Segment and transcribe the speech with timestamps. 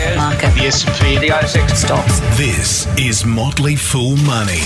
[0.00, 0.54] shares, Market.
[0.54, 2.20] the S&P, the ASX Stocks.
[2.38, 4.60] This is Motley Fool Money.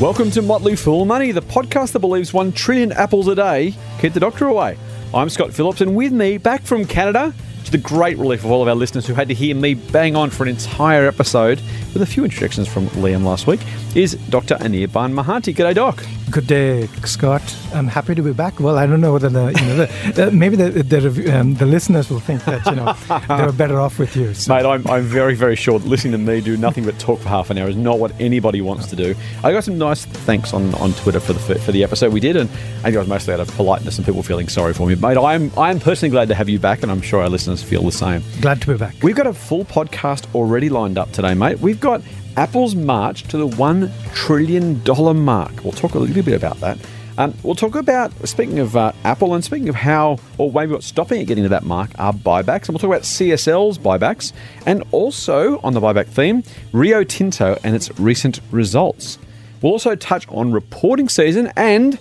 [0.00, 4.12] Welcome to Motley Fool Money, the podcast that believes one trillion apples a day keep
[4.12, 4.78] the doctor away.
[5.12, 7.34] I'm Scott Phillips, and with me, back from Canada,
[7.66, 10.14] to the great relief of all of our listeners who had to hear me bang
[10.14, 11.60] on for an entire episode
[11.92, 13.60] with a few introductions from Liam last week,
[13.96, 14.54] is Dr.
[14.56, 15.54] Anirban Mahanti.
[15.54, 16.04] G'day, Doc.
[16.30, 17.42] Good day, Scott.
[17.72, 18.58] I'm happy to be back.
[18.58, 21.66] Well, I don't know whether the you know the, uh, maybe the the, um, the
[21.66, 22.94] listeners will think that you know
[23.28, 24.34] they were better off with you.
[24.34, 24.52] So.
[24.52, 27.28] Mate, I'm, I'm very, very sure that listening to me do nothing but talk for
[27.28, 29.14] half an hour is not what anybody wants to do.
[29.44, 32.36] I got some nice thanks on, on Twitter for the for the episode we did,
[32.36, 34.96] and I think it was mostly out of politeness and people feeling sorry for me.
[34.96, 37.82] Mate, I'm I'm personally glad to have you back, and I'm sure our listeners feel
[37.82, 38.22] the same.
[38.40, 38.94] Glad to be back.
[39.02, 41.58] We've got a full podcast already lined up today, mate.
[41.60, 42.02] We've got
[42.36, 44.82] Apple's march to the $1 trillion
[45.24, 45.64] mark.
[45.64, 46.78] We'll talk a little bit about that.
[47.18, 50.86] Um, we'll talk about, speaking of uh, Apple and speaking of how, or maybe what's
[50.86, 52.68] stopping it getting to that mark are buybacks.
[52.68, 54.32] And we'll talk about CSL's buybacks
[54.66, 56.42] and also on the buyback theme,
[56.72, 59.18] Rio Tinto and its recent results.
[59.62, 61.98] We'll also touch on reporting season and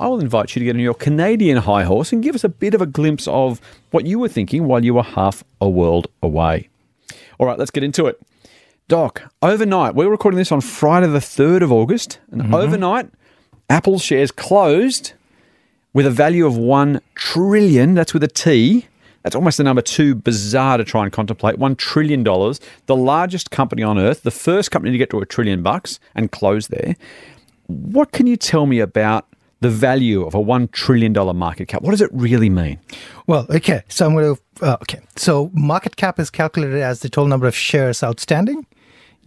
[0.00, 2.48] I will invite you to get on your Canadian high horse and give us a
[2.48, 3.60] bit of a glimpse of
[3.90, 6.68] what you were thinking while you were half a world away.
[7.38, 8.20] All right, let's get into it.
[8.88, 12.54] Doc, overnight, we were recording this on Friday, the 3rd of August, and mm-hmm.
[12.54, 13.10] overnight,
[13.68, 15.12] Apple shares closed
[15.92, 18.86] with a value of 1 trillion, that's with a T.
[19.24, 21.56] That's almost the number too bizarre to try and contemplate.
[21.56, 25.62] $1 trillion, the largest company on earth, the first company to get to a trillion
[25.62, 26.96] bucks and close there.
[27.66, 29.26] What can you tell me about
[29.60, 31.82] the value of a $1 trillion market cap?
[31.82, 32.78] What does it really mean?
[33.26, 33.82] Well, okay.
[33.88, 35.00] So I'm going to uh, okay.
[35.16, 38.66] So market cap is calculated as the total number of shares outstanding.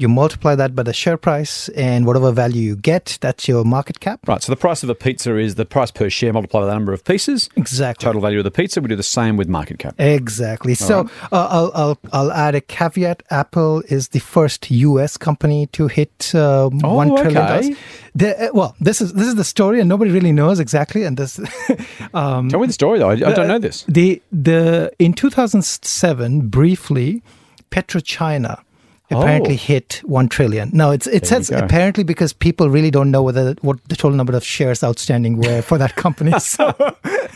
[0.01, 3.99] You multiply that by the share price, and whatever value you get, that's your market
[3.99, 4.19] cap.
[4.27, 6.73] Right, so the price of a pizza is the price per share multiplied by the
[6.73, 7.49] number of pieces.
[7.55, 8.03] Exactly.
[8.03, 8.81] Total value of the pizza.
[8.81, 9.93] We do the same with market cap.
[9.99, 10.73] Exactly.
[10.73, 13.21] So uh, I'll, I'll I'll add a caveat.
[13.29, 15.17] Apple is the first U.S.
[15.17, 17.61] company to hit uh, Oh, one trillion okay.
[17.61, 17.77] dollars.
[18.15, 21.03] The, uh, well, this is this is the story, and nobody really knows exactly.
[21.03, 21.39] And this,
[22.15, 23.09] um, Tell me the story, though.
[23.09, 23.83] I, I don't know this.
[23.87, 27.21] the the in 2007, briefly,
[27.69, 28.63] PetroChina
[29.11, 29.57] apparently Oh.
[29.57, 30.69] hit one trillion.
[30.73, 34.17] Now it's it There says apparently because people really don't know whether what the total
[34.17, 36.31] number of shares outstanding were for that company.
[36.39, 36.73] so,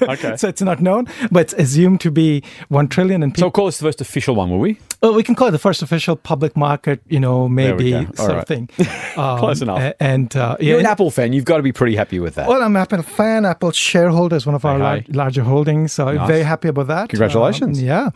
[0.02, 0.36] Okay.
[0.38, 3.24] so it's not known, but it's assumed to be one trillion.
[3.24, 4.78] And So people, call this the first official one, will we?
[5.06, 8.38] Oh, we can call it the first official public market, you know, maybe sort right.
[8.38, 8.70] of thing.
[9.16, 9.94] Um, Close enough.
[10.02, 11.32] And uh, yeah, You're an Apple fan.
[11.32, 12.50] You've got to be pretty happy with that.
[12.50, 13.46] Well, I'm an Apple fan.
[13.46, 16.28] Apple shareholder is one of our lar- larger holdings, so I'm Nice.
[16.28, 17.10] very happy about that.
[17.10, 17.80] Congratulations.
[17.80, 18.10] Um, yeah,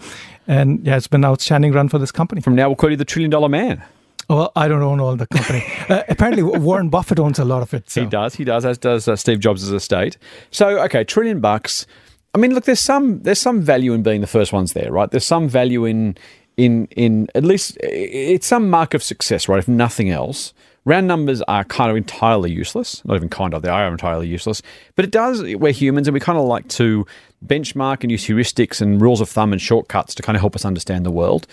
[0.45, 2.41] and yeah, it's been an outstanding run for this company.
[2.41, 3.81] From now, we'll call you the trillion dollar man.
[4.29, 5.63] Well, I don't own all the company.
[5.89, 7.89] uh, apparently, Warren Buffett owns a lot of it.
[7.89, 8.01] So.
[8.01, 8.35] He does.
[8.35, 10.17] He does, as does uh, Steve Jobs' estate.
[10.51, 11.87] So, okay, trillion bucks.
[12.35, 15.09] I mean, look, there's some there's some value in being the first ones there, right?
[15.09, 16.17] There's some value in
[16.59, 19.59] in in at least it's some mark of success, right?
[19.59, 20.53] If nothing else,
[20.83, 23.03] round numbers are kind of entirely useless.
[23.05, 24.61] Not even kind of, they are entirely useless.
[24.95, 25.41] But it does.
[25.41, 27.05] We're humans, and we kind of like to
[27.45, 30.65] benchmark and use heuristics and rules of thumb and shortcuts to kind of help us
[30.65, 31.47] understand the world.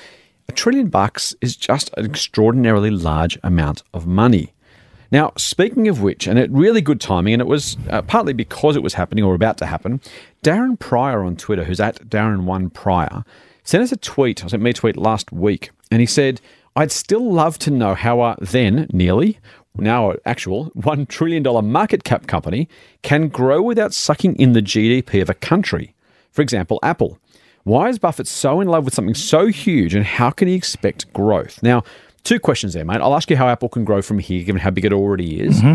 [0.49, 4.53] A trillion bucks is just an extraordinarily large amount of money.
[5.13, 8.75] Now, speaking of which, and at really good timing, and it was uh, partly because
[8.75, 10.01] it was happening or about to happen.
[10.43, 13.25] Darren Pryor on Twitter, who's at Darren One Pryor,
[13.67, 14.43] sent us a tweet.
[14.43, 16.41] I sent me a tweet last week, and he said,
[16.75, 19.39] "I'd still love to know how a then nearly
[19.77, 22.67] now actual one trillion dollar market cap company
[23.03, 25.95] can grow without sucking in the GDP of a country.
[26.31, 27.19] For example, Apple."
[27.65, 31.13] Why is Buffett so in love with something so huge and how can he expect
[31.13, 31.61] growth?
[31.65, 31.83] Now,
[32.23, 33.01] two questions there, mate.
[33.01, 35.61] I'll ask you how Apple can grow from here, given how big it already is.
[35.61, 35.75] Mm-hmm.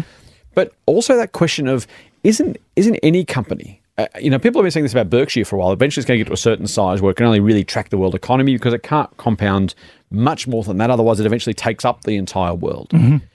[0.53, 1.87] But also that question of
[2.23, 5.57] isn't isn't any company, uh, you know, people have been saying this about Berkshire for
[5.57, 5.71] a while.
[5.71, 7.89] Eventually, it's going to get to a certain size where it can only really track
[7.89, 9.75] the world economy because it can't compound
[10.09, 10.89] much more than that.
[10.89, 12.89] Otherwise, it eventually takes up the entire world.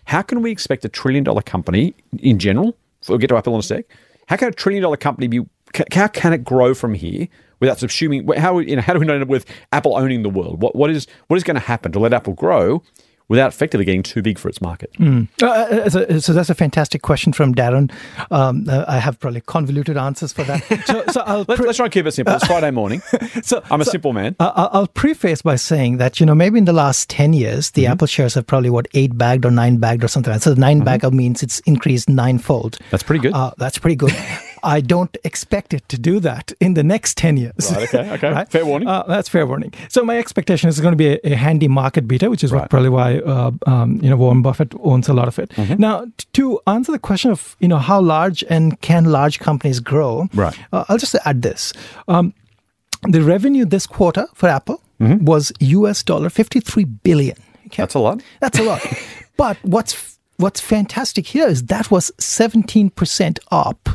[0.05, 2.77] How can we expect a trillion dollar company in general?
[3.09, 3.85] We'll get to Apple in a sec.
[4.29, 5.47] How can a trillion dollar company be?
[5.93, 7.29] How can it grow from here
[7.61, 8.37] without subsuming?
[8.39, 8.83] How you know?
[8.83, 10.63] How do we end up with Apple owning the world?
[10.63, 12.83] What what is what is going to happen to let Apple grow
[13.29, 14.91] without effectively getting too big for its market?
[15.01, 17.91] Uh, uh, so, so that's a fantastic question from Darren.
[18.31, 20.63] Um, uh, I have probably convoluted answers for that.
[20.87, 22.35] So, so I'll Let's, let's try and keep it simple.
[22.35, 23.01] It's Friday morning.
[23.43, 24.37] so, I'm a so, simple man.
[24.41, 27.47] Uh, I'll- I'll preface by saying that you know maybe in the last ten years
[27.71, 27.81] Mm-hmm.
[27.81, 30.31] the Apple shares have probably what eight bagged or nine bagged or something.
[30.33, 30.45] like that.
[30.45, 32.73] So the 9 bag means it's increased ninefold.
[32.79, 32.91] Mm-hmm.
[32.91, 33.33] That's pretty good.
[33.35, 34.13] Uh, that's pretty good.
[34.75, 37.71] I don't expect it to do that in the next 10 years.
[37.73, 38.45] Right, okay, okay.
[38.51, 38.89] Fair warning.
[38.89, 39.73] Uh, that's fair warning.
[39.89, 42.61] So my expectation is going to be a, a handy market beta, which is Right.
[42.63, 45.51] what probably why uh, um, you know Warren Buffett owns a lot of it.
[45.51, 45.81] Mm-hmm.
[45.81, 50.29] Now, to answer the question of you know how large and can large companies grow,
[50.35, 50.59] Right.
[50.73, 51.73] Uh, I'll just add this:
[52.09, 52.33] um,
[53.09, 57.37] the revenue this quarter for Apple was US dollar 53 billion.
[57.67, 57.83] Okay?
[57.83, 58.23] That's a lot.
[58.41, 58.81] That's a lot.
[59.37, 63.89] but what's what's fantastic here is that was 17% up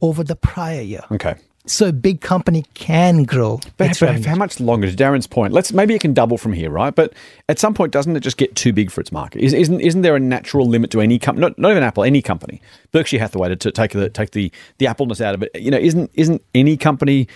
[0.00, 1.02] over the prior year.
[1.10, 1.34] Okay.
[1.66, 3.60] So a big company can grow.
[3.76, 4.90] But, but how much longer?
[4.90, 6.94] To Darren's point, let's maybe it can double from here, right?
[6.94, 7.12] But
[7.48, 9.42] at some point, doesn't it just get too big for its market?
[9.42, 11.46] Is, isn't isn't there a natural limit to any company?
[11.46, 12.62] Not, not even Apple, any company.
[12.90, 15.50] Berkshire Hathaway to, to take the take the the appleness out of it.
[15.54, 17.28] You know, isn't isn't any company?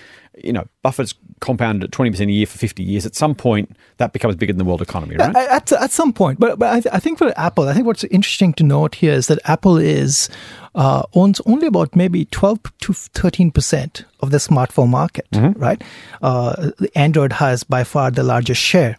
[0.42, 3.04] You know, Buffett's compounded at twenty percent a year for fifty years.
[3.04, 5.36] At some point, that becomes bigger than the world economy, right?
[5.36, 8.04] At, at some point, but but I, th- I think for Apple, I think what's
[8.04, 10.30] interesting to note here is that Apple is
[10.74, 15.82] uh, owns only about maybe twelve to thirteen percent of the smartphone market, right?
[16.22, 18.96] Uh, Android has by far the largest share.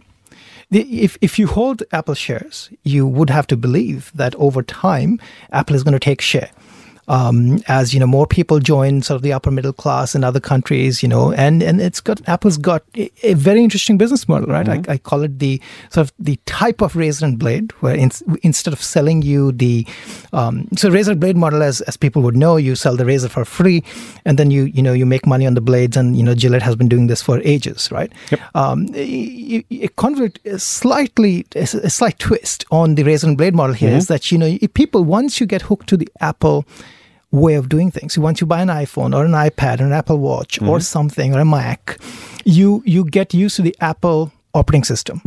[0.71, 5.19] The, if if you hold Apple shares, you would have to believe that over time,
[5.51, 6.49] Apple is going to take share.
[7.07, 10.39] Um, as you know, more people join sort of the upper middle class in other
[10.39, 14.47] countries, you know, and and it's got Apple's got a, a very interesting business model,
[14.47, 14.67] right?
[14.69, 18.11] I, I call it the sort of the type of razor and blade, where in,
[18.41, 19.85] instead of selling you the
[20.31, 23.43] um, so razor blade model, as as people would know, you sell the razor for
[23.43, 23.83] free,
[24.25, 26.61] and then you you know you make money on the blades, and you know Gillette
[26.61, 28.11] has been doing this for ages, right?
[28.55, 33.55] Um, a, a convert a slightly a, a slight twist on the razor and blade
[33.55, 36.65] model here is that you know people once you get hooked to the Apple
[37.33, 38.17] way of doing things.
[38.17, 41.39] Once you buy an iPhone or an iPad or an Apple Watch or something or
[41.41, 41.97] a Mac,
[42.45, 45.21] you you get used to the Apple operating system.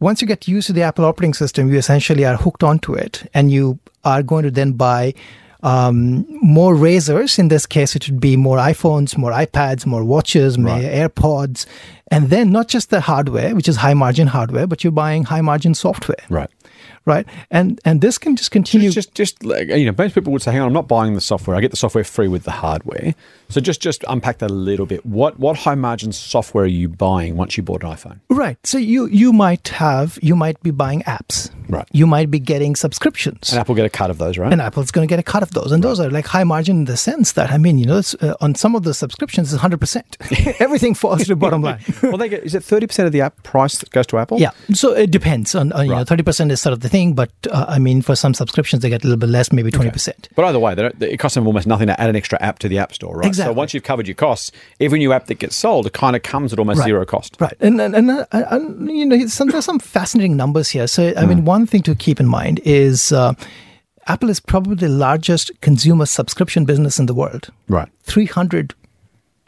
[0.00, 3.28] Once you get used to the Apple operating system, you essentially are hooked onto it,
[3.32, 5.14] and you are going to then buy
[5.62, 7.38] um, more razors.
[7.38, 10.78] In this case, it would be more iPhones, more iPads, more watches, more
[11.08, 11.66] AirPods,
[12.10, 15.40] and then not just the hardware, which is high margin hardware, but you're buying high
[15.40, 16.50] margin software, right.
[17.06, 17.26] Right?
[17.50, 18.90] And and this can just continue.
[18.90, 21.20] Just, just like, you know, most people would say, "Hang on, I'm not buying the
[21.20, 21.56] software.
[21.56, 23.14] I get the software free with the hardware."
[23.48, 25.06] So just, just unpack that a little bit.
[25.06, 28.18] What, what high margin software are you buying once you bought an iPhone?
[28.28, 28.58] Right.
[28.66, 31.50] So you you might have you might be buying apps.
[31.68, 31.86] Right.
[31.92, 33.50] You might be getting subscriptions.
[33.50, 34.52] And Apple get a cut of those, right?
[34.52, 36.78] and Apple's going to get a cut of those, and those are like high margin
[36.78, 39.52] in the sense that I mean, you know, it's, uh, on some of the subscriptions,
[39.52, 40.16] it's hundred percent.
[40.60, 41.80] Everything falls to the bottom line.
[42.02, 44.38] well, they get is it thirty percent of the app price that goes to Apple?
[44.40, 46.95] Yeah, so it depends on, on you know thirty percent is sort of the thing,
[47.04, 49.90] but uh, I mean for some subscriptions they get a little bit less, maybe twenty
[49.90, 50.28] percent.
[50.34, 52.78] But either way, it costs them almost nothing to add an extra app to the
[52.78, 53.26] App Store, right?
[53.26, 53.52] Exactly.
[53.52, 54.50] So once you've covered your costs,
[54.80, 56.86] every new app that gets sold, it kind of comes at almost Right.
[56.86, 57.36] zero cost.
[57.40, 60.86] Right, and and, and, uh, and you know some, there's some fascinating numbers here.
[60.86, 61.28] So I Hmm.
[61.28, 63.34] mean, one thing to keep in mind is uh,
[64.08, 67.50] Apple is probably the largest consumer subscription business in the world.
[67.68, 67.88] Right.
[68.04, 68.74] 300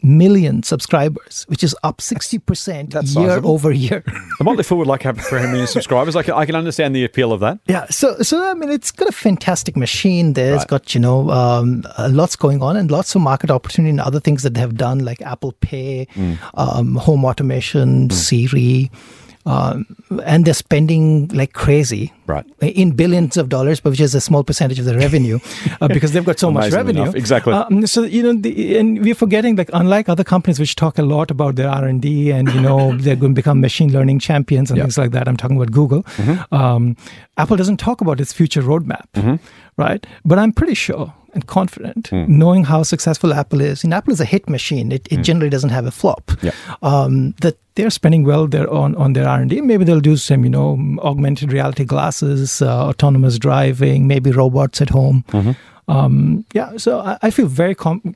[0.01, 4.03] million subscribers, which is up 60% that's year over year.
[4.37, 6.15] The Motley Fool would like to have 300 million subscribers.
[6.15, 7.59] I can, I can understand the appeal of that.
[7.67, 10.53] yeah, so so I mean, it's got a fantastic machine there.
[10.55, 10.67] It's Right.
[10.69, 14.19] got you know um, uh, lots going on and lots of market opportunity and other
[14.19, 16.33] things that they have done like Apple Pay, Hmm.
[16.53, 18.89] um, home automation, Siri.
[19.49, 19.85] Um,
[20.25, 22.45] and they're spending like crazy, Right.
[22.61, 25.39] In billions of dollars, but which is a small percentage of the revenue,
[25.81, 27.01] uh, because they've got so much revenue.
[27.01, 27.53] enough, exactly.
[27.53, 31.01] Um, so you know, the, and we're forgetting like unlike other companies which talk a
[31.01, 34.19] lot about their R and D and you know they're going to become machine learning
[34.19, 34.83] champions and Yeah.
[34.83, 35.27] things like that.
[35.27, 36.05] I'm talking about Google.
[36.51, 36.95] Um,
[37.37, 39.39] Apple doesn't talk about its future roadmap,
[39.77, 40.05] right?
[40.25, 43.83] But I'm pretty sure and confident, knowing how successful Apple is.
[43.83, 44.91] And Apple is a hit machine.
[44.91, 46.31] It, it generally doesn't have a flop.
[46.41, 46.51] Yeah.
[46.81, 49.61] Um, that they're spending well there on, on their R&D.
[49.61, 54.89] Maybe they'll do some, you know, augmented reality glasses, uh, autonomous driving, maybe robots at
[54.89, 55.23] home.
[55.87, 58.15] Um, yeah, so I, I feel very com-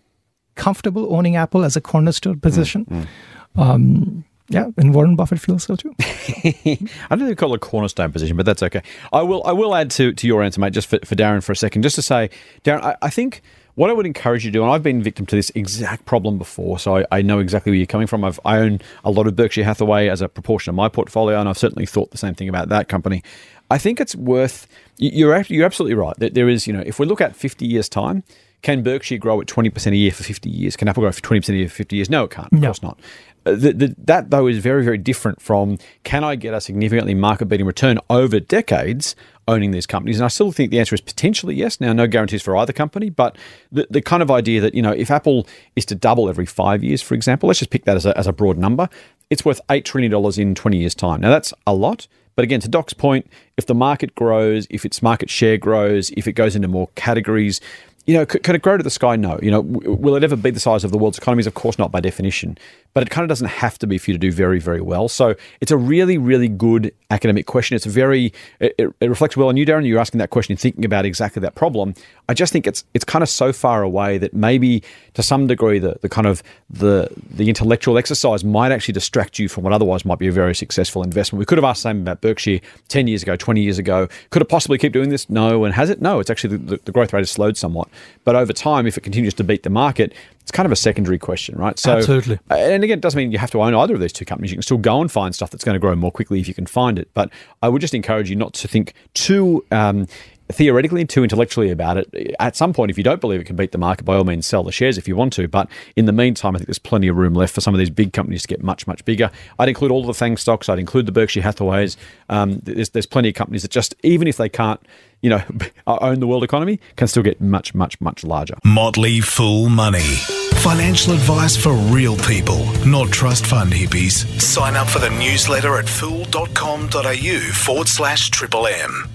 [0.55, 3.07] comfortable owning Apple as a cornerstone position.
[3.55, 5.93] Um, yeah, and Warren Buffett feels so too.
[5.99, 6.77] I
[7.09, 8.81] don't think they call it a cornerstone position, but that's okay.
[9.11, 11.51] I will I will add to, to your answer, mate, just for, for Darren for
[11.51, 12.29] a second, just to say,
[12.63, 13.41] Darren, I, I think
[13.75, 16.37] what I would encourage you to do, and I've been victim to this exact problem
[16.37, 18.23] before, so I, I know exactly where you're coming from.
[18.23, 21.49] I've, I own a lot of Berkshire Hathaway as a proportion of my portfolio, and
[21.49, 23.23] I've certainly thought the same thing about that company.
[23.71, 24.67] I think it's worth.
[24.97, 27.65] you- You're you're absolutely right that there is, you know, if we look at 50
[27.65, 28.23] years time,
[28.61, 30.77] can Berkshire grow at 20% a year for 50 years?
[30.77, 32.09] Can Apple grow for 20% a year for 50 years?
[32.09, 32.47] No, it can't.
[32.53, 32.67] Of No.
[32.67, 32.97] course not.
[33.43, 37.45] The, the, that though is very very different from can I get a significantly market
[37.47, 39.15] beating return over decades
[39.47, 42.41] owning these companies and I still think the answer is potentially yes now no guarantees
[42.41, 43.37] for either company but
[43.71, 45.45] the, the kind of idea that you know if Apple
[45.75, 48.27] is to double every five years for example let's just pick that as a, as
[48.27, 48.87] a broad number
[49.29, 52.67] it's worth $8 trillion in 20 years time now that's a lot but again, to
[52.67, 56.67] Doc's point, if the market grows, if its market share grows, if it goes into
[56.67, 57.61] more categories,
[58.05, 59.15] you know, could it grow to the sky?
[59.15, 59.39] No.
[59.41, 61.47] You know, will it ever be the size of the world's economies?
[61.47, 62.57] Of course not, by definition.
[62.93, 65.09] But it kind of doesn't have to be for you to do very, very well.
[65.09, 67.75] So it's a really, really good academic question.
[67.75, 69.87] It's very, it, it reflects well on you, Darren.
[69.87, 71.95] You're asking that question thinking about exactly that problem.
[72.29, 74.83] I just think it's it's kind of so far away that maybe
[75.15, 79.49] to some degree the the kind of the the intellectual exercise might actually distract you
[79.49, 81.39] from what otherwise might be a very successful investment.
[81.39, 84.07] We could have asked the same about Berkshire ten years ago, twenty years ago.
[84.29, 85.29] Could it possibly keep doing this?
[85.29, 85.65] No.
[85.65, 86.01] And has it?
[86.01, 86.19] No.
[86.19, 87.89] It's actually the, the growth rate has slowed somewhat.
[88.23, 91.17] But over time, if it continues to beat the market, it's kind of a secondary
[91.17, 91.79] question, right?
[91.79, 92.37] So, Absolutely.
[92.51, 94.51] uh, And again, it doesn't mean you have to own either of these two companies.
[94.51, 96.53] You can still go and find stuff that's going to grow more quickly if you
[96.53, 97.09] can find it.
[97.13, 97.29] But
[97.61, 99.65] I would just encourage you not to think too.
[99.71, 100.05] Um,
[100.53, 102.35] Theoretically too intellectually about it.
[102.39, 104.45] At some point, if you don't believe it can beat the market, by all means
[104.45, 105.47] sell the shares if you want to.
[105.47, 107.89] But in the meantime, I think there's plenty of room left for some of these
[107.89, 109.31] big companies to get much, much bigger.
[109.57, 110.69] I'd include all the FANG stocks.
[110.69, 111.97] I'd include the Berkshire Hathaways.
[112.29, 114.79] Um, there's, there's plenty of companies that just, even if they can't,
[115.21, 115.41] you know,
[115.87, 118.55] own the world economy, can still get much, much, much larger.
[118.63, 120.17] Motley Fool Money.
[120.63, 124.39] Financial advice for real people, not trust fund hippies.
[124.39, 129.09] Sign up for the newsletter at fool.com.au forward slash triple M.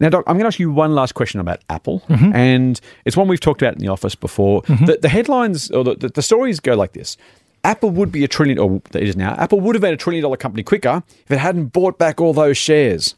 [0.00, 2.32] Now, Doc, I'm going to ask you one last question about Apple, Mm-hmm.
[2.34, 4.62] and it's one we've talked about in the office before.
[4.62, 7.16] The, the headlines or the, the, stories go like this:
[7.64, 9.34] Apple would be a trillion, or it is now.
[9.34, 12.32] Apple would have been a trillion dollar company quicker if it hadn't bought back all
[12.32, 13.14] those shares.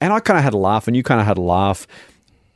[0.00, 1.86] And I kind of had a laugh, and you kind of had a laugh.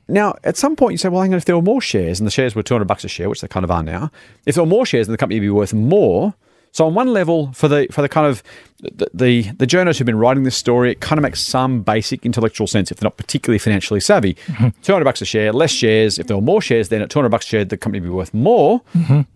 [0.09, 2.27] Now, at some point, you say, well, hang on, if there were more shares and
[2.27, 4.11] the shares were 200 bucks a share, which they kind of are now,
[4.47, 6.35] if there were more shares, then the company would be worth more.
[6.77, 8.43] So on one level, for the for the kind of
[8.83, 12.27] the the, the journalists who've been writing this story, it kind of makes some basic
[12.27, 14.37] intellectual sense if they're not particularly financially savvy.
[14.83, 16.19] 200 bucks a share, less shares.
[16.19, 18.15] If there were more shares, then at 200 bucks a share, the company would be
[18.15, 18.83] worth more.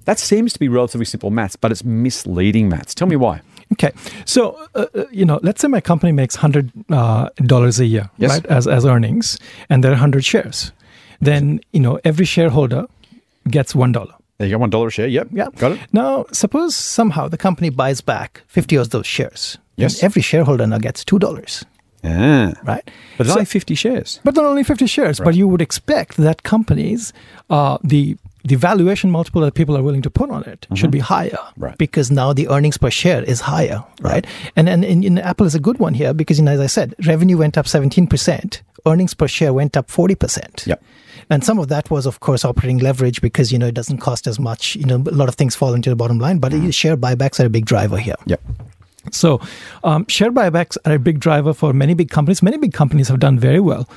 [0.04, 2.94] That seems to be relatively simple maths, but it's misleading maths.
[2.94, 3.40] Tell me why.
[3.72, 3.92] Okay,
[4.26, 4.40] so
[4.74, 8.30] uh, uh, you know, let's say my company makes hundred uh, dollars a year, Yes.
[8.32, 9.38] right, as as earnings,
[9.70, 10.72] and there are hundred shares.
[11.22, 12.84] Then you know every shareholder
[13.48, 14.12] gets one dollar.
[14.40, 15.06] You go, one dollar share.
[15.08, 15.80] Yep, Yeah, got it.
[15.92, 19.58] Now, suppose somehow the company buys back fifty of those shares.
[19.76, 20.02] Yes.
[20.02, 21.64] every shareholder now gets two dollars,
[22.04, 22.52] Ah.
[22.64, 22.84] right?
[23.16, 24.20] But it's So- only 50 shares.
[24.24, 27.12] but not only 50 shares, but you would expect that companies,
[27.48, 30.98] uh, the the valuation multiple that people are willing to put on it should be
[31.00, 31.62] higher Mm-hmm.
[31.64, 31.78] Right.
[31.78, 34.26] because now the earnings per share is higher, right?
[34.56, 36.66] And and, and, and Apple is a good one here because, you know, as I
[36.68, 40.66] said, revenue went up 17%, earnings per share went up 40%.
[40.66, 40.82] Yep.
[41.30, 44.26] And some of that was, of course, operating leverage because, you know, it doesn't cost
[44.26, 44.74] as much.
[44.74, 46.70] You know, a lot of things fall into the bottom line, but Mm-hmm.
[46.70, 48.16] share buybacks are a big driver here.
[48.26, 48.42] Yep.
[49.14, 49.40] So,
[49.84, 52.42] um, share buybacks are a big driver for many big companies.
[52.42, 53.88] Many big companies have done very well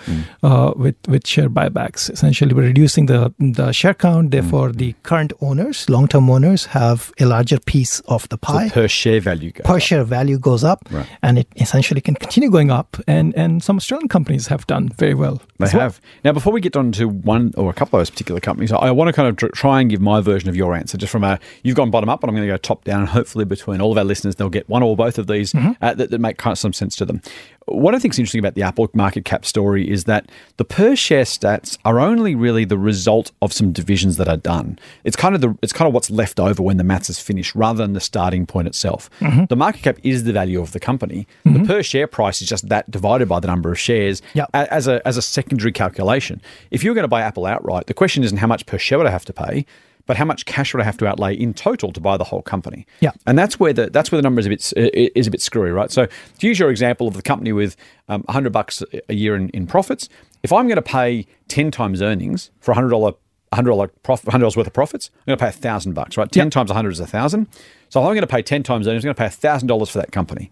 [0.43, 2.09] uh, with with share buybacks.
[2.09, 4.31] Essentially, we're reducing the the share count.
[4.31, 8.69] Therefore, the current owners, long term owners, have a larger piece of the pie.
[8.69, 9.81] Per share value goes per up.
[9.81, 11.07] share value goes up, Right.
[11.21, 12.97] and it essentially can continue going up.
[13.07, 15.41] And and some Australian companies have done very well.
[15.59, 15.81] They well.
[15.81, 16.01] have.
[16.23, 18.77] Now, before we get on to one or a couple of those particular companies, I,
[18.77, 20.97] I want to kind of tr- try and give my version of your answer.
[20.97, 23.09] Just from a, you've gone bottom up, but I'm going to go top down, and
[23.09, 25.71] hopefully between all of our listeners, they'll get one or both of these mm-hmm.
[25.81, 27.21] uh, that, that make kind of some sense to them.
[27.65, 30.95] What I think is interesting about the Apple market cap story is that the per
[30.95, 34.79] share stats are only really the result of some divisions that are done.
[35.03, 37.55] It's kind of the it's kind of what's left over when the maths is finished,
[37.55, 39.09] rather than the starting point itself.
[39.19, 39.45] Mm-hmm.
[39.45, 41.27] The market cap is the value of the company.
[41.43, 41.65] The mm-hmm.
[41.65, 44.49] per share price is just that divided by the number of shares Yep.
[44.53, 46.41] as a as a secondary calculation.
[46.71, 49.07] If you're going to buy Apple outright, the question isn't how much per share would
[49.07, 49.65] I have to pay,
[50.05, 52.41] but how much cash would I have to outlay in total to buy the whole
[52.41, 52.85] company?
[52.99, 53.11] Yeah.
[53.25, 54.73] and that's where the that's where the number is a bit
[55.15, 55.91] is a bit screwy, right?
[55.91, 56.05] So
[56.39, 57.75] to use your example of the company with
[58.09, 60.09] um, 100 bucks a year in, in profits,
[60.43, 63.13] if I'm going to pay 10 times earnings for a hundred dollar
[63.53, 66.17] hundred dollar profit, hundred dollars worth of profits, I'm going to pay a thousand bucks,
[66.17, 66.31] right?
[66.31, 66.49] Ten Yeah.
[66.49, 67.47] times a hundred is a thousand.
[67.89, 69.67] So if I'm going to pay 10 times earnings, I'm going to pay a thousand
[69.67, 70.49] dollars for that company.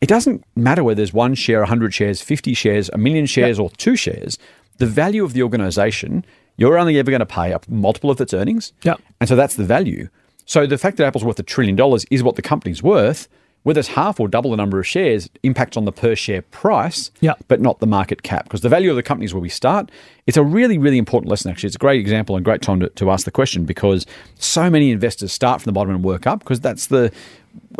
[0.00, 3.70] It doesn't matter whether there's one share, 100 shares, 50 shares, a million shares, or
[3.70, 4.38] two shares.
[4.76, 6.24] The value of the organization,
[6.58, 8.74] you're only ever going to pay a multiple of its earnings.
[8.82, 8.96] Yeah.
[9.20, 10.08] And so that's the value.
[10.44, 13.28] So the fact that Apple's worth a trillion dollars is what the company's worth.
[13.64, 17.10] Whether it's half or double the number of shares impacts on the per share price,
[17.20, 17.34] Yeah.
[17.48, 18.44] but not the market cap.
[18.44, 19.90] Because the value of the company is where we start.
[20.26, 21.66] It's a really, really important lesson, actually.
[21.68, 24.90] It's a great example and great time to, to ask the question because so many
[24.92, 27.12] investors start from the bottom and work up because that's the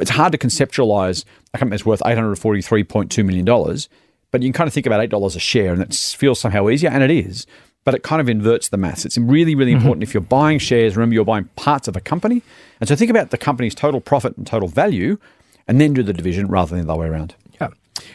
[0.00, 3.44] it's hard to conceptualize a company that's worth $843.2 million,
[4.30, 6.90] but you can kind of think about $8 a share and it feels somehow easier,
[6.90, 7.46] and it is,
[7.88, 9.06] but it kind of inverts the maths.
[9.06, 12.42] It's really, really important if you're buying shares, remember you're buying parts of a company.
[12.80, 15.16] And so think about the company's total profit and total value,
[15.66, 17.34] and then do the division rather than the other way around.
[17.58, 17.68] Yeah.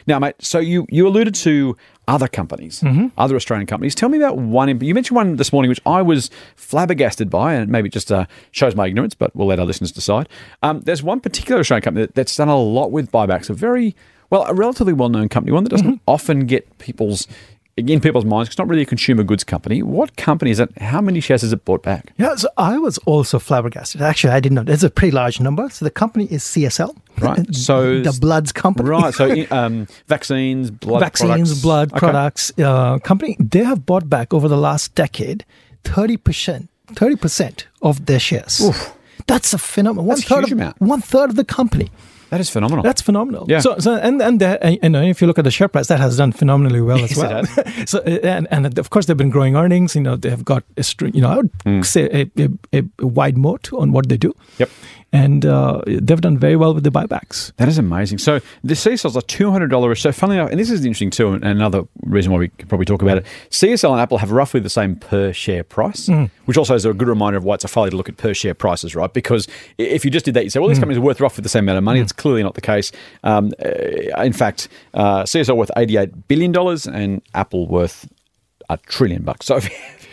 [0.06, 1.76] Now, mate, so you, you alluded to
[2.08, 2.84] other companies,
[3.18, 3.96] other Australian companies.
[3.96, 4.80] Tell me about one.
[4.80, 8.28] You mentioned one this morning, which I was flabbergasted by, and maybe it just uh,
[8.52, 10.30] shows my ignorance, but we'll let our listeners decide.
[10.62, 13.96] Um, there's one particular Australian company that, that's done a lot with buybacks, a very,
[14.30, 17.28] well, a relatively well known company, one that doesn't often get people's
[17.76, 19.82] in people's minds, it's not really a consumer goods company.
[19.82, 20.70] What company is it?
[20.80, 22.14] How many shares has it bought back?
[22.18, 24.02] Yeah, so I was also flabbergasted.
[24.02, 24.72] Actually, I didn't know.
[24.74, 25.68] It's a pretty large number.
[25.70, 26.96] So the company is CSL.
[27.20, 27.46] Right.
[27.56, 28.90] So the Bloods company.
[28.90, 29.14] Right.
[29.14, 31.62] So um, vaccines, blood vaccines, products.
[31.62, 32.00] blood Okay.
[32.00, 33.38] products uh, company.
[33.40, 35.44] They have bought back over the last decade
[35.84, 38.62] thirty percent, thirty percent of their shares.
[39.26, 40.06] That's a phenomenal.
[40.06, 40.80] One That's third huge of amount.
[40.82, 41.90] one third of the company.
[42.34, 42.84] That is phenomenal.
[42.84, 43.46] That's phenomenal.
[43.48, 43.62] Yeah.
[43.62, 46.00] So, so and and the, and, know, if you look at the share price, that
[46.00, 47.46] has done phenomenally well as Yes, well.
[47.86, 49.96] so and and of course they've been growing earnings.
[49.96, 51.14] You know, they have got a string.
[51.16, 51.82] You know, I would Hmm.
[51.84, 52.04] say
[52.38, 54.34] a, a, a wide moat on what they do.
[54.58, 54.70] Yep.
[55.16, 57.52] And uh, they've done very well with the buybacks.
[57.58, 58.18] That is amazing.
[58.18, 60.02] So the CSL's are two hundred dollars.
[60.02, 62.86] So funnily enough, and this is interesting too, and another reason why we could probably
[62.88, 63.26] talk about it.
[63.52, 66.10] CSL and Apple have roughly the same per share price,
[66.46, 68.34] which also is a good reminder of why it's a failure to look at per
[68.34, 69.14] share prices, right?
[69.14, 69.48] Because
[69.78, 71.66] if you just did that, you say, well, these companies are worth roughly the same
[71.66, 72.00] amount of money.
[72.00, 72.94] It's clearly not the case.
[73.26, 78.10] Um, uh, in fact, uh, CSL worth eighty eight billion dollars, and Apple worth
[78.70, 79.48] a trillion bucks.
[79.48, 79.60] So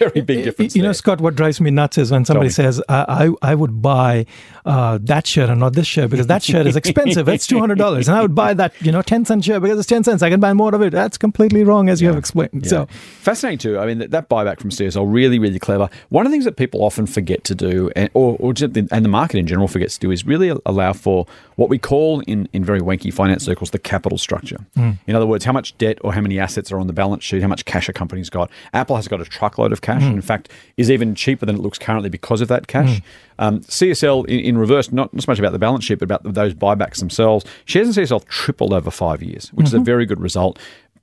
[0.00, 0.74] very big difference.
[0.74, 0.94] You know, there.
[0.94, 2.52] Scott, what drives me nuts is when somebody me.
[2.52, 4.26] says, I, I, I would buy
[4.64, 7.28] uh, that share and not this share because that share is expensive.
[7.28, 8.08] It's $200.
[8.08, 10.22] And I would buy that, you know, 10 cent share because it's 10 cents.
[10.22, 10.90] I can buy more of it.
[10.90, 12.66] That's completely wrong, as you have explained.
[12.66, 12.86] So,
[13.20, 13.78] fascinating too.
[13.78, 15.88] I mean, that, that buyback from CSL really, really clever.
[16.08, 18.88] One of the things that people often forget to do, and, or, or just the,
[18.90, 21.26] and the market in general forgets to do, is really allow for
[21.56, 24.58] what we call in, in very wanky finance circles the capital structure.
[25.06, 27.42] In other words, how much debt or how many assets are on the balance sheet,
[27.42, 28.50] how much cash a company's got.
[28.72, 30.16] Apple has got a truckload of cash, and hmm.
[30.16, 32.98] in fact, is even cheaper than it looks currently because of that cash.
[32.98, 33.04] Hmm.
[33.38, 36.34] Um, CSL in, in reverse, not, not so much about the balance sheet, but about
[36.34, 37.44] those buybacks themselves.
[37.64, 39.84] Shares in CSL tripled over five years, which is a mm-hmm.
[39.84, 40.58] very good result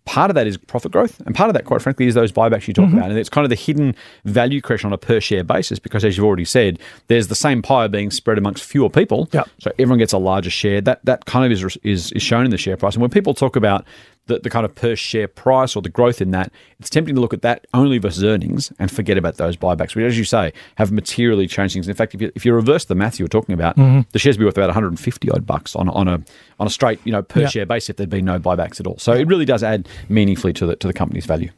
[0.08, 2.68] part of that is profit growth, and part of that, quite frankly, is those buybacks
[2.68, 2.98] you talk mm-hmm.
[2.98, 3.10] about.
[3.12, 3.94] And it's kind of the hidden
[4.26, 7.62] value creation on a per share basis because, as you've already said, there's the same
[7.62, 9.30] pie being spread amongst fewer people.
[9.32, 9.44] Yeah.
[9.60, 10.82] So everyone gets a larger share.
[10.82, 12.96] That that kind of is is, is shown in the share price.
[12.96, 13.86] And when people talk about
[14.28, 17.22] the, the kind of per share price or the growth in that, it's tempting to
[17.22, 20.54] look at that only versus earnings and forget about those buybacks, which, as you say,
[20.76, 21.88] have materially changed things.
[21.88, 23.76] In fact, if you, if you reverse the math you were talking about,
[24.12, 26.22] the shares would be worth about 150 odd bucks on, on a
[26.60, 28.98] on a straight you know per share basis if there'd been no buybacks at all.
[28.98, 31.50] So it really does add meaningfully to the to the company's value.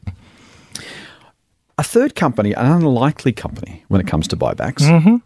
[1.78, 4.82] A third company, an unlikely company when it comes to buybacks.
[4.82, 5.16] Mm-hmm.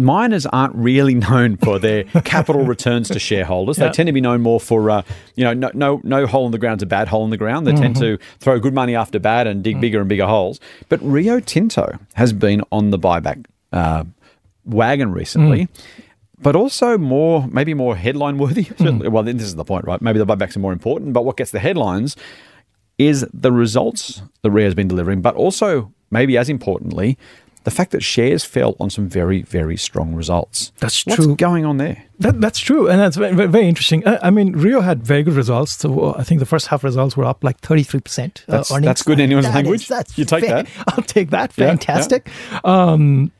[0.00, 3.76] Miners aren't really known for their capital returns to shareholders.
[3.76, 5.02] They tend to be known more for, uh,
[5.36, 7.36] you know, no, no no hole in the ground is a bad hole in the
[7.36, 7.66] ground.
[7.66, 8.16] They tend Mm-hmm.
[8.16, 9.64] to throw good money after bad and Mm.
[9.64, 10.58] dig bigger and bigger holes.
[10.88, 14.04] But Rio Tinto has been on the buyback uh,
[14.64, 15.68] wagon recently.
[16.42, 18.64] But also more, maybe more headline worthy.
[18.64, 20.00] Certainly- Well, this is the point, right?
[20.00, 21.12] Maybe the buybacks are more important.
[21.12, 22.16] But what gets the headlines
[22.96, 27.18] is the results that Rio has been delivering, but also, maybe as importantly,
[27.64, 30.72] the fact that shares fell on some very, very strong results.
[30.78, 31.28] That's What's true.
[31.28, 32.04] What's going on there?
[32.18, 34.06] That, that's true, and that's very, very, very interesting.
[34.06, 35.72] I, I mean, Rio had very good results.
[35.72, 38.44] So uh, I think the first half results were up like thirty three percent.
[38.46, 39.82] That's- that's good in anyone's That language.
[39.82, 40.68] is- that's You take fa- that.
[40.96, 41.52] I'll take that.
[41.56, 41.70] Yeah, yeah.
[41.70, 42.28] Fantastic.
[42.64, 43.30] Um,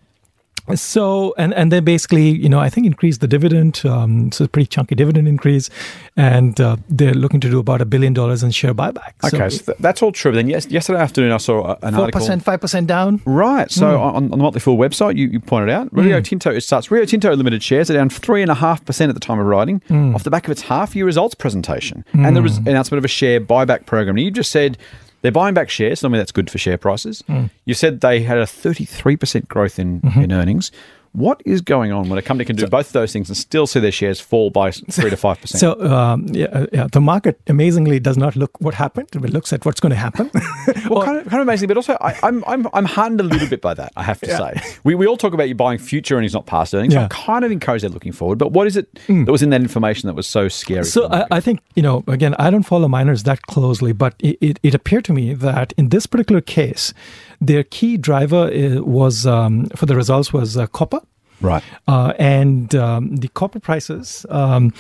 [0.75, 3.83] so and and they basically, you know, I think increased the dividend.
[3.85, 5.71] Um, so a pretty chunky dividend increase,
[6.17, 9.13] and uh, they're looking to do about a billion dollars in share buyback.
[9.25, 10.33] Okay, so, th- that's all true.
[10.33, 12.21] Then yes, yesterday afternoon I saw an four article.
[12.21, 13.21] percent, five percent down.
[13.25, 13.71] Right.
[13.71, 14.03] So Hmm.
[14.03, 16.51] on, on the Motley Fool website, you, you pointed out Rio Tinto.
[16.51, 19.21] It starts Rio Tinto Limited shares are down three and a half percent at the
[19.21, 20.15] time of writing, Hmm.
[20.15, 23.09] off the back of its half year results presentation and the res- announcement of a
[23.09, 24.17] share buyback program.
[24.17, 24.77] And you just said
[25.23, 26.03] they're buying back shares.
[26.03, 27.23] Normally that's good for share prices.
[27.27, 27.47] Hmm.
[27.65, 30.21] You said they had a thirty three percent growth in, Mm-hmm.
[30.23, 30.71] in earnings.
[31.13, 33.67] What is going on when a company can do both of those things and still
[33.67, 35.61] see their shares fall by three to five percent?
[35.61, 39.09] So um, yeah, uh, yeah, the market amazingly does not look what happened.
[39.13, 40.31] It looks at what's going to happen.
[40.89, 43.49] Well, kind of, kind of amazing, but also I, I'm, I'm, I'm hardened a little
[43.49, 43.93] bit by that.
[43.97, 46.75] I have to say, we, we all talk about you buying future earnings, not past
[46.75, 46.95] earnings.
[46.95, 47.05] So Yeah.
[47.05, 48.39] I'm kind of encouraged they're looking forward.
[48.39, 50.85] But what is it that was in that information that was so scary?
[50.85, 51.27] So I.
[51.31, 52.03] I think you know.
[52.09, 55.73] Again, I don't follow miners that closely, but it, it, it appeared to me that
[55.77, 56.93] in this particular case,
[57.41, 61.01] their key driver uh, was um, for the results was uh, copper.
[61.41, 61.63] Right.
[61.89, 64.73] Uh, and um, the copper prices, um,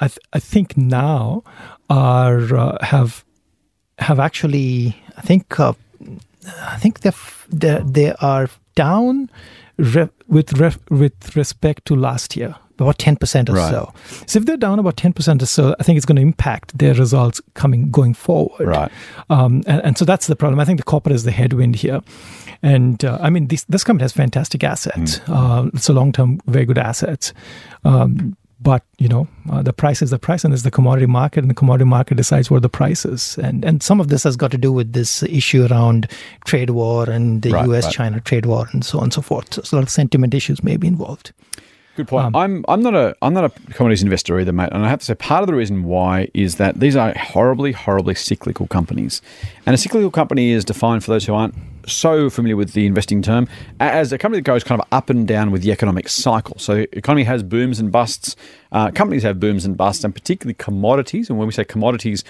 [0.00, 1.42] I, th- I think now
[1.88, 3.24] are uh, have
[3.98, 5.72] have actually, I think, uh,
[6.60, 7.12] I think they
[7.48, 9.30] they they are down
[9.78, 12.54] re- with ref- with respect to last year.
[12.78, 13.70] About ten percent or Right.
[13.70, 13.92] so.
[14.26, 16.76] So if they're down about ten percent or so, I think it's going to impact
[16.78, 18.66] their results coming going forward.
[18.68, 18.92] Right.
[19.30, 20.60] Um, and, and so that's the problem.
[20.60, 22.02] I think the copper is the headwind here.
[22.62, 25.20] And uh, I mean, this, this company has fantastic assets.
[25.28, 27.32] Uh, it's a long term, very good assets.
[27.84, 31.40] Um, but you know, uh, the price is the price, and it's the commodity market,
[31.40, 33.36] and the commodity market decides what the price is.
[33.38, 36.08] And and some of this has got to do with this issue around
[36.46, 37.84] trade war and the Right, U.S.
[37.84, 37.92] right.
[37.94, 39.52] China trade war and so on and so forth.
[39.62, 41.32] So a lot of sentiment issues may be involved.
[41.96, 42.36] Good point.
[42.36, 44.68] I'm I'm not a I'm not a commodities investor either, mate.
[44.70, 47.72] And I have to say, part of the reason why is that these are horribly,
[47.72, 49.22] horribly cyclical companies.
[49.64, 51.54] And a cyclical company is defined for those who aren't
[51.86, 53.48] so familiar with the investing term
[53.80, 56.58] as a company that goes kind of up and down with the economic cycle.
[56.58, 58.36] So, the economy has booms and busts.
[58.72, 61.30] Uh, companies have booms and busts, and particularly commodities.
[61.30, 62.24] And when we say commodities,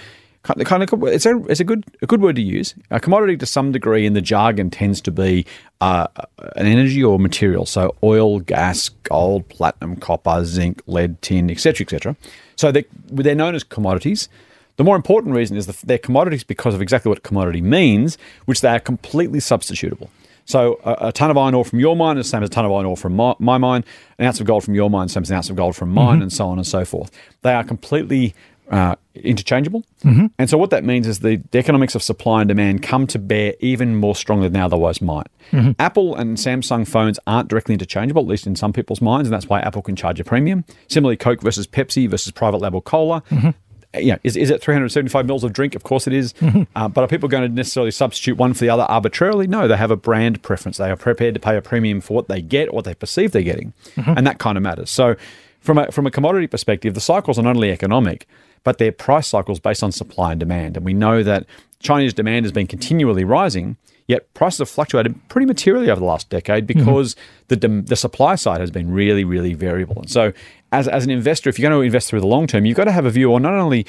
[0.47, 2.73] kind of it's a it's a good a good word to use.
[2.91, 5.45] A commodity to some degree in the jargon tends to be
[5.81, 6.07] uh,
[6.55, 12.15] an energy or material, so oil, gas, gold, platinum, copper, zinc, lead, tin, etc., etc.
[12.55, 14.29] So they they're known as commodities.
[14.77, 18.61] The more important reason is that they're commodities because of exactly what commodity means, which
[18.61, 20.09] they are completely substitutable.
[20.45, 22.51] So a, a, ton of iron ore from your mine is the same as a
[22.51, 23.83] ton of iron ore from my, my mine.
[24.17, 25.75] An ounce of gold from your mine is the same as an ounce of gold
[25.75, 27.11] from mine, and so on and so forth.
[27.41, 28.33] They are completely
[28.69, 29.83] uh, interchangeable.
[30.03, 30.27] Mm-hmm.
[30.37, 33.19] And so what that means is the, the economics of supply and demand come to
[33.19, 35.27] bear even more strongly than they otherwise might.
[35.51, 35.71] Mm-hmm.
[35.79, 39.47] Apple and Samsung phones aren't directly interchangeable, at least in some people's minds, and that's
[39.47, 40.65] why Apple can charge a premium.
[40.87, 43.23] Similarly, Coke versus Pepsi versus private label cola.
[43.29, 43.49] Mm-hmm.
[43.95, 45.73] Uh, you know, is, is it 375 mils of drink?
[45.73, 46.33] Of course it is.
[46.75, 49.47] Uh, but are people going to necessarily substitute one for the other arbitrarily?
[49.47, 50.77] No, they have a brand preference.
[50.77, 53.41] They are prepared to pay a premium for what they get, what they perceive they're
[53.41, 53.73] getting.
[53.95, 54.91] And that kind of matters.
[54.91, 55.15] So,
[55.59, 58.27] from a, from a commodity perspective, the cycles are not only economic,
[58.67, 60.75] but they're price cycles based on supply and demand.
[60.75, 61.45] And we know that
[61.79, 63.77] Chinese demand has been continually rising,
[64.09, 66.77] yet prices have fluctuated pretty materially over the last decade mm-hmm.
[66.77, 67.15] because
[67.47, 69.95] the, dem- the supply side has been really, really variable.
[69.99, 70.33] And so,
[70.73, 72.83] as, as an investor, if you're going to invest through the long term, you've got
[72.83, 73.85] to have a view on not only,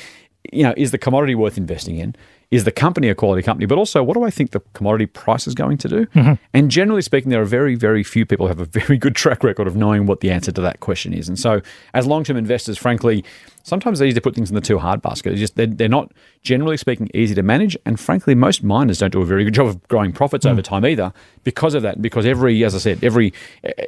[0.52, 2.14] you know, is the commodity worth investing in?
[2.50, 3.66] Is the company a quality company?
[3.66, 6.06] But also, what do I think the commodity price is going to do?
[6.06, 6.32] Mm-hmm.
[6.54, 9.44] And generally speaking, there are very, very few people who have a very good track
[9.44, 11.28] record of knowing what the answer to that question is.
[11.28, 11.60] And so,
[11.92, 13.22] as long term investors, frankly,
[13.68, 15.32] sometimes it's easy to put things in the too hard basket.
[15.32, 17.76] It's just they're, they're not, generally speaking, easy to manage.
[17.84, 20.50] And frankly, most miners don't do a very good job of growing profits mm.
[20.50, 21.12] over time either
[21.44, 22.00] because of that.
[22.00, 23.32] Because every, as I said, every,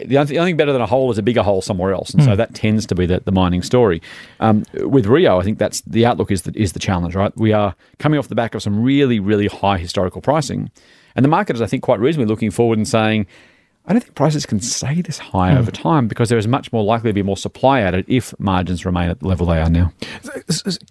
[0.04, 2.10] the only thing better than a hole is a bigger hole somewhere else.
[2.10, 2.36] And so mm.
[2.36, 4.02] that tends to be the, the mining story.
[4.38, 7.34] Um, with Rio, I think that's the outlook is the, is the challenge, right?
[7.36, 10.70] We are coming off the back of some really, really high historical pricing.
[11.14, 13.26] And the market is, I think, quite reasonably looking forward and saying,
[13.90, 16.84] I don't think prices can stay this high over time because there is much more
[16.84, 19.92] likely to be more supply added if margins remain at the level they are now.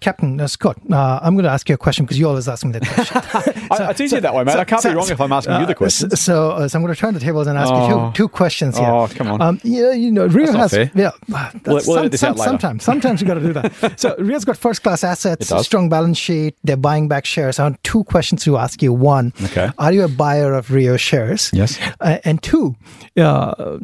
[0.01, 2.65] Captain uh, Scott, uh, I'm going to ask you a question because you always ask
[2.65, 3.17] me that question.
[3.71, 4.57] I, it's easier that way, mate.
[4.57, 6.09] I can't so- be wrong if I'm asking you the question.
[6.17, 8.11] So, uh, so I'm going to turn the tables and ask you Oh.
[8.13, 8.87] two, two questions here.
[8.89, 9.41] Oh, come on.
[9.41, 10.91] Um, yeah, you know, Rio That's has fair.
[10.93, 11.11] yeah.
[11.29, 12.49] We'll- that's we'll edit this out later.
[12.49, 13.97] Sometimes, sometimes you got to do that.
[13.99, 16.57] so Rio's got first class assets, strong balance sheet.
[16.65, 17.59] They're buying back shares.
[17.59, 18.91] I want two questions to ask you.
[18.91, 19.69] One, Okay.
[19.77, 21.49] are you a buyer of Rio shares?
[21.53, 21.79] Yes.
[22.01, 22.75] Uh, and two,
[23.17, 23.77] uh,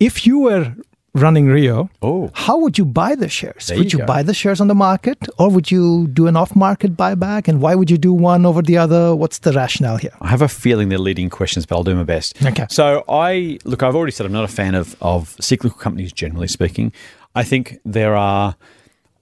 [0.00, 0.74] if you were
[1.16, 2.30] running Rio, Oh.
[2.34, 3.68] how would you buy the shares?
[3.68, 6.36] There would you you buy the shares on the market or would you do an
[6.36, 7.46] off market buyback?
[7.46, 9.14] And why would you do one over the other?
[9.14, 10.10] What's the rationale here?
[10.20, 12.44] I have a feeling they're leading questions, but I'll do my best.
[12.44, 12.66] Okay.
[12.68, 13.82] So I look.
[13.84, 16.92] I've already said I'm not a fan of of cyclical companies generally speaking.
[17.36, 18.56] I think there are.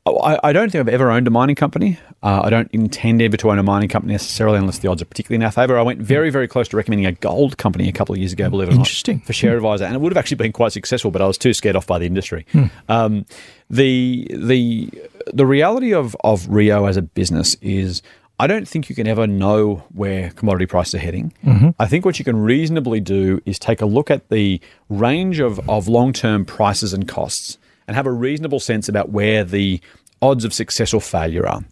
[0.04, 1.96] I, I don't think I've ever owned a mining company.
[2.24, 5.04] Uh, I don't intend ever to own a mining company necessarily, unless the odds are
[5.04, 5.78] particularly in our favour.
[5.78, 8.50] I went very, very close to recommending a gold company a couple of years ago,
[8.50, 9.20] believe it or not, Interesting.
[9.20, 11.54] for Share Advisor, and it would have actually been quite successful, but I was too
[11.54, 12.46] scared off by the industry.
[12.88, 13.26] Um,
[13.70, 14.90] the the
[15.32, 18.02] the reality of of Rio as a business is.
[18.40, 21.32] I don't think you can ever know where commodity prices are heading.
[21.78, 25.60] I think what you can reasonably do is take a look at the range of,
[25.70, 27.58] of long term prices and costs
[27.92, 29.78] and have a reasonable sense about where the
[30.22, 31.62] odds of success or failure are.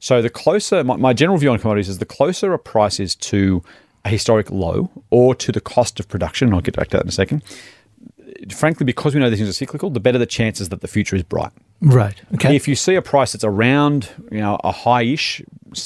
[0.00, 3.14] So the closer, my, my general view on commodities is the closer a price is
[3.16, 3.62] to
[4.06, 7.02] a historic low or to the cost of production, and I'll get back to that
[7.02, 7.42] in a second.
[8.50, 11.16] Frankly, because we know these things are cyclical, the better the chances that the future
[11.16, 11.52] is bright.
[11.82, 12.18] Right.
[12.34, 12.56] Okay.
[12.56, 15.42] If you see a price that's around, you know, a high-ish,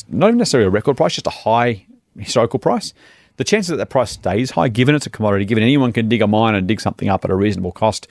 [0.08, 2.94] not even necessarily a record price, just a high historical price,
[3.36, 6.22] the chances that that price stays high, given it's a commodity, given anyone can dig
[6.22, 8.06] a mine and dig something up at a reasonable cost,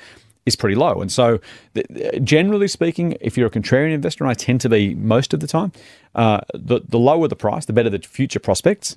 [0.51, 1.01] is pretty low.
[1.01, 1.39] And so,
[1.73, 5.39] th- generally speaking, if you're a contrarian investor, and I tend to be most of
[5.39, 5.71] the time,
[6.15, 8.95] uh, the the lower the price, the better the future prospects.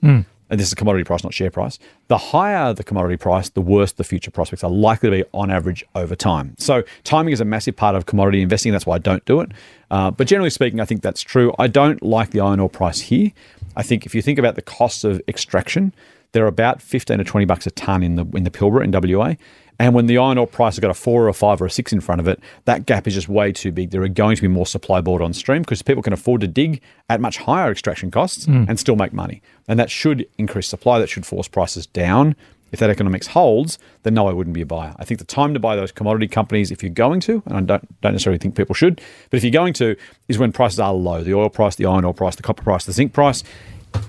[0.50, 1.78] And this is a commodity price, not share price.
[2.08, 5.50] The higher the commodity price, the worse the future prospects are likely to be on
[5.50, 6.54] average over time.
[6.58, 8.70] So timing is a massive part of commodity investing.
[8.72, 9.52] That's why I don't do it.
[9.90, 11.54] Uh, but generally speaking, I think that's true.
[11.58, 13.32] I don't like the iron ore price here.
[13.74, 15.94] I think if you think about the costs of extraction,
[16.32, 19.34] they're about 15 to 20 bucks a ton in the in the Pilbara in WA.
[19.78, 21.70] And when the iron ore price has got a four or a five or a
[21.70, 23.90] six in front of it, that gap is just way too big.
[23.90, 26.46] There are going to be more supply bought on stream because people can afford to
[26.46, 28.68] dig at much higher extraction costs mm.
[28.68, 29.42] and still make money.
[29.66, 30.98] And that should increase supply.
[30.98, 32.36] That should force prices down.
[32.72, 34.96] If that economics holds, then no, I wouldn't be a buyer.
[34.98, 37.60] I think the time to buy those commodity companies, if you're going to, and I
[37.60, 39.94] don't, don't necessarily think people should, but if you're going to,
[40.26, 41.22] is when prices are low.
[41.22, 43.44] The oil price, the iron ore price, the copper price, the zinc price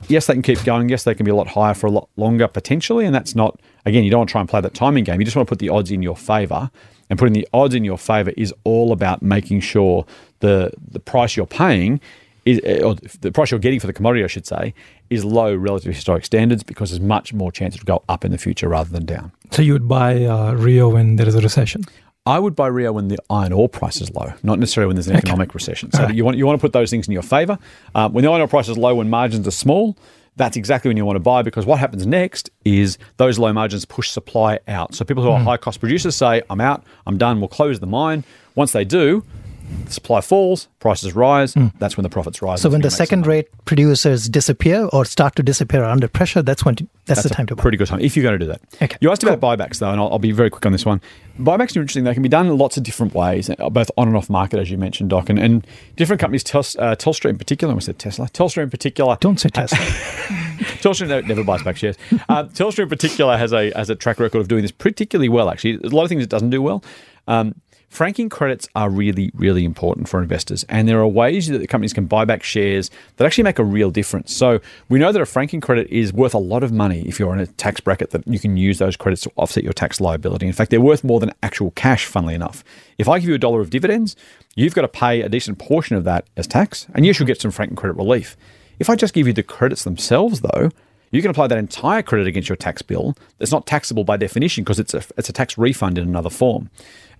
[0.07, 0.89] yes, they can keep going.
[0.89, 3.05] Yes, they can be a lot higher for a lot longer potentially.
[3.05, 5.19] And that's not, again, you don't want to try and play that timing game.
[5.19, 6.69] You just want to put the odds in your favor
[7.09, 10.05] and putting the odds in your favor is all about making sure
[10.39, 11.99] the the price you're paying
[12.45, 14.73] is or the price you're getting for the commodity, I should say,
[15.09, 18.31] is low relative to historic standards because there's much more chance it'll go up in
[18.31, 19.31] the future rather than down.
[19.51, 21.83] So you would buy uh, Rio when there is a recession.
[22.27, 25.07] I would buy Rio when the iron ore price is low, not necessarily when there's
[25.07, 25.91] an economic recession.
[25.91, 27.59] So you want you want to put those things in your favor.
[27.93, 29.95] Um, when the iron ore price is low, when margins are small,
[30.35, 33.85] that's exactly when you want to buy because what happens next is those low margins
[33.85, 34.95] push supply out.
[34.95, 37.87] So people who are high cost producers say, "I'm out, I'm done, we'll close the
[37.87, 38.23] mine."
[38.55, 39.23] Once they do,
[39.85, 41.55] the supply falls, prices rise.
[41.79, 42.61] That's when the profits rise.
[42.61, 46.87] So when the second-rate producers disappear or start to disappear under pressure, that's when to,
[47.05, 47.61] that's, the a time to buy.
[47.61, 48.61] Pretty good time if you're going to do that.
[48.81, 51.01] Okay, You asked about buybacks though, and I'll, I'll be very quick on this one.
[51.39, 52.03] Buybacks are interesting.
[52.03, 54.59] They can be done in lots of different ways, uh, both on and off market,
[54.59, 56.43] as you mentioned, Doc, and, and different companies.
[56.43, 58.27] Tels, uh, Telstra in particular, I almost said Tesla.
[58.27, 59.17] Telstra in particular.
[59.19, 59.77] Don't say Tesla.
[60.81, 61.97] Telstra never buys back shares.
[62.27, 65.49] Uh, Telstra in particular has a has a track record of doing this particularly well.
[65.49, 66.83] Actually, There's a lot of things it doesn't do well.
[67.27, 67.55] Um,
[67.95, 71.93] franking credits are really really important for investors, and there are ways that the companies
[71.93, 74.35] can buy back shares that actually make a real difference.
[74.35, 77.33] So we know that a franking credit is worth a lot of money if you're
[77.33, 80.45] in a tax bracket that you can use those credits to offset your tax liability.
[80.45, 82.05] In fact, they're worth more than actual cash.
[82.05, 82.63] Funnily enough,
[82.97, 84.15] if I give you a dollar of dividends,
[84.55, 87.41] you've got to pay a decent portion of that as tax, and yes, you'll get
[87.41, 88.35] some franking credit relief.
[88.77, 90.69] If I just give you the credits themselves, though,
[91.15, 93.15] you can apply that entire credit against your tax bill.
[93.39, 96.69] It's not taxable by definition because it's a, it's a tax refund in another form.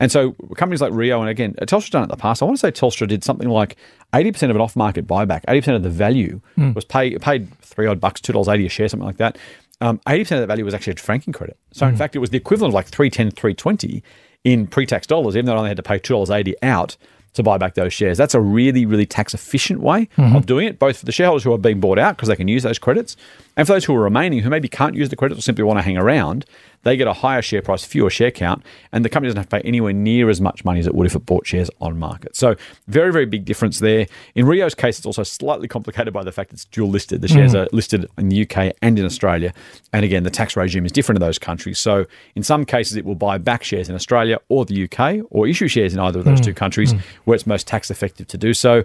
[0.02, 2.42] And so companies like Rio, and again, Telstra's done it in the past.
[2.42, 3.78] I want to say Telstra did something like
[4.12, 6.42] 80% of an off market buyback, 80% of the value
[6.74, 9.38] was pay, paid three odd bucks, $2.80 a share, something like that.
[9.80, 11.58] Um, 80% of that value was actually a franking credit.
[11.72, 14.04] So in fact, it was the equivalent of like 310, 320
[14.44, 16.98] in pre tax dollars, even though I only had to pay $2.80 out
[17.36, 18.18] to buy back those shares.
[18.18, 20.36] That's a really, really tax efficient way mm-hmm.
[20.36, 22.48] of doing it, both for the shareholders who are being bought out because they can
[22.48, 23.16] use those credits,
[23.56, 25.78] and for those who are remaining who maybe can't use the credits or simply want
[25.78, 26.46] to hang around.
[26.86, 29.58] They get a higher share price, fewer share count, and the company doesn't have to
[29.58, 32.36] pay anywhere near as much money as it would if it bought shares on market.
[32.36, 32.56] So,
[32.88, 34.06] very, very big difference there.
[34.36, 37.22] In Rio's case, it's also slightly complicated by the fact it's dual listed.
[37.22, 37.66] The shares mm.
[37.66, 39.52] are listed in the UK and in Australia.
[39.94, 41.80] And again, the tax regime is different in those countries.
[41.80, 45.48] So, in some cases, it will buy back shares in Australia or the UK or
[45.48, 46.46] issue shares in either of those mm.
[46.46, 47.00] two countries mm.
[47.24, 48.84] where it's most tax effective to do so.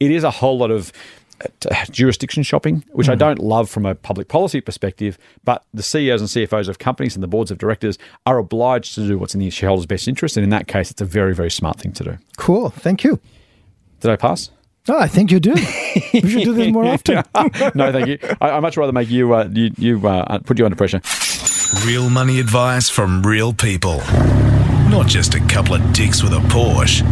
[0.00, 0.90] It is a whole lot of
[1.90, 6.28] jurisdiction shopping, which I don't love from a public policy perspective, but the CEOs and
[6.30, 9.50] CFOs of companies and the boards of directors are obliged to do what's in the
[9.50, 10.36] shareholders' best interest.
[10.36, 12.18] And in that case, it's a very, very smart thing to do.
[12.36, 12.70] cool.
[12.70, 13.20] Thank you.
[14.00, 14.50] Did I pass?
[14.88, 15.54] Oh, I think you do.
[15.54, 17.22] we should do this more often.
[17.74, 18.18] no, thank you.
[18.40, 21.00] I, I'd much rather make you, uh, you, you uh, put you under pressure.
[21.86, 23.98] Real money advice from real people.
[24.88, 27.02] Not just a couple of dicks with a Porsche.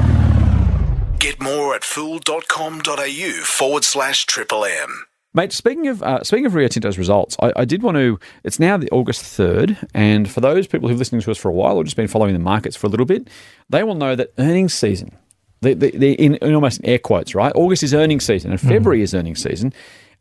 [1.20, 5.04] Get more at fool.com.au forward slash triple M.
[5.34, 8.18] Mate, speaking of uh, speaking of Rio Tinto's results, I, I did want to.
[8.42, 11.52] It's now the August third, and for those people who've listened to us for a
[11.52, 13.28] while or just been following the markets for a little bit,
[13.68, 15.14] they will know that earnings season,
[15.60, 17.52] they, they, they in, in almost air quotes, right?
[17.54, 19.74] August is earnings season, and February is earnings season,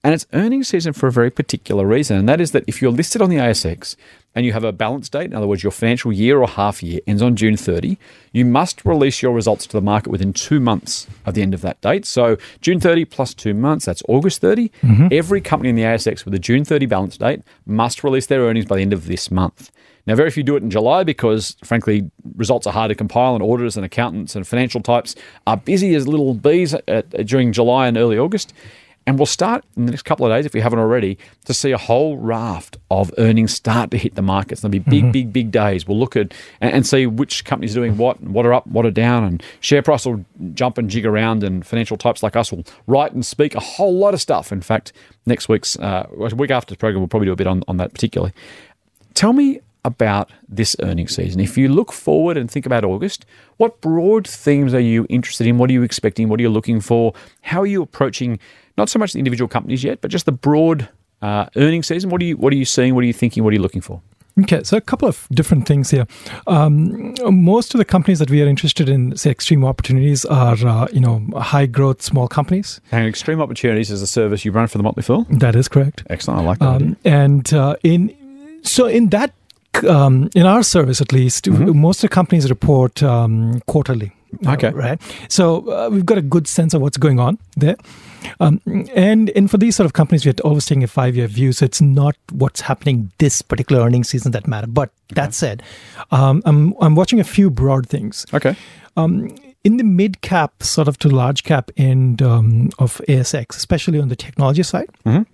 [0.04, 2.92] and it's earnings season for a very particular reason, and that is that if you're
[2.92, 3.96] listed on the ASX
[4.34, 7.00] and you have a balance date, in other words, your financial year or half year
[7.06, 7.98] ends on June 30,
[8.32, 11.62] you must release your results to the market within two months of the end of
[11.62, 12.06] that date.
[12.06, 14.70] So June 30 plus two months, that's August 30.
[14.82, 15.08] Mm-hmm.
[15.12, 18.66] Every company in the ASX with a June 30 balance date must release their earnings
[18.66, 19.72] by the end of this month.
[20.10, 23.44] Now, very few do it in July because, frankly, results are hard to compile, and
[23.44, 25.14] auditors and accountants and financial types
[25.46, 28.52] are busy as little bees at, at, during July and early August.
[29.10, 31.72] And we'll start in the next couple of days, if we haven't already, to see
[31.72, 34.62] a whole raft of earnings start to hit the markets.
[34.62, 35.88] There'll be big, big, big days.
[35.88, 38.67] We'll look at and, and see which companies are doing what, and what are up,
[38.67, 42.36] what are down, and share price will jump and jig around, and financial types like
[42.36, 44.52] us will write and speak a whole lot of stuff.
[44.52, 44.93] In fact,
[45.26, 47.91] next week's uh, week after the program, we'll probably do a bit on, on that
[47.95, 48.32] particularly.
[49.15, 51.39] Tell me about this earnings season.
[51.39, 53.26] If you look forward and think about August,
[53.58, 55.58] what broad themes are you interested in?
[55.58, 56.30] What are you expecting?
[56.30, 57.15] What are you looking for?
[57.41, 58.38] How are you approaching
[58.80, 60.89] not so much the individual companies yet, but just the broad
[61.22, 62.10] uh, earnings season?
[62.10, 62.96] What are you What are you seeing?
[62.96, 63.44] What are you thinking?
[63.44, 64.02] What are you looking for?
[64.44, 66.08] Okay, so a couple of different things here.
[66.48, 70.88] Um, most of the companies that we are interested in, say, extreme opportunities, are uh,
[70.94, 72.80] you know high growth small companies.
[72.92, 75.26] And Extreme Opportunities is a service you run for the Motley Fool.
[75.30, 76.04] That is correct.
[76.10, 76.39] Excellent.
[76.39, 76.68] I like that.
[76.68, 78.15] Um, and uh, in
[78.63, 79.34] so in that
[79.84, 84.12] um, in our service at least, most of the companies report um, quarterly.
[84.45, 84.69] uh, Okay.
[84.69, 85.01] right.
[85.27, 87.75] So uh, we've got a good sense of what's going on there.
[88.39, 88.60] Um,
[88.95, 91.51] and and for these sort of companies, we're always taking a five year view.
[91.53, 94.67] So it's not what's happening this particular earnings season that matter.
[94.67, 95.63] But that said,
[96.12, 98.55] um, I'm I'm watching a few broad things okay.
[98.97, 99.29] um,
[99.63, 104.10] in the mid cap, sort of to large cap end um, of ASX, especially on
[104.10, 104.89] the technology side.
[105.05, 105.25] Mhm.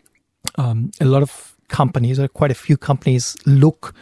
[0.58, 3.96] Um, a lot of companies, or quite a few companies, look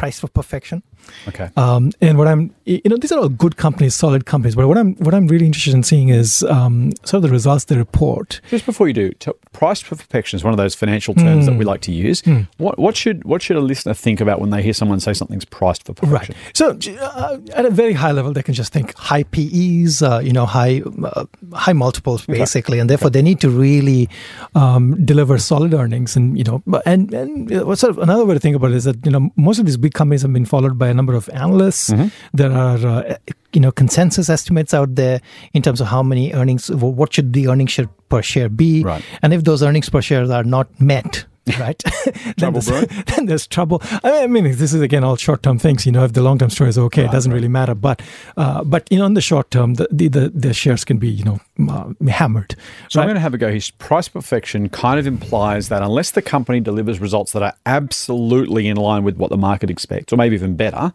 [0.00, 0.82] priced for perfection.
[1.28, 1.50] Okay.
[1.56, 4.54] Um, and what I'm, you know, these are all good companies, solid companies.
[4.54, 7.64] But what I'm, what I'm really interested in seeing is um, sort of the results
[7.64, 8.40] they report.
[8.48, 11.64] Just before you do, t- price perfection is one of those financial terms that we
[11.64, 12.22] like to use.
[12.58, 15.44] What, what should what should a listener think about when they hear someone say something's
[15.44, 16.34] priced for perfection?
[16.36, 16.56] Right.
[16.56, 20.32] So uh, at a very high level, they can just think high PEs, uh, you
[20.32, 24.08] know, high uh, high multiples basically, and therefore they need to really
[24.54, 26.16] um, deliver solid earnings.
[26.16, 28.84] And you know, and and uh, sort of another way to think about it is
[28.84, 31.28] that you know most of these big companies have been followed by a number of
[31.32, 31.92] analysts.
[32.34, 33.16] There are uh,
[33.52, 35.20] you know consensus estimates out there
[35.54, 39.04] in terms of how many earnings, what should the earnings per share be, Right.
[39.22, 41.24] and if those earnings per share are not met.
[41.58, 43.82] Right, then, Trouble there's, then there's trouble.
[44.04, 45.86] I mean, this is again all short-term things.
[45.86, 47.74] You know, if the long-term story is okay, it doesn't really matter.
[47.74, 48.02] But,
[48.36, 51.08] uh, but you know, in the short term, the the, the, the shares can be
[51.08, 52.56] you know uh, hammered.
[52.88, 56.12] So I'm going to have a go His Price perfection kind of implies that unless
[56.12, 60.16] the company delivers results that are absolutely in line with what the market expects, or
[60.16, 60.92] maybe even better,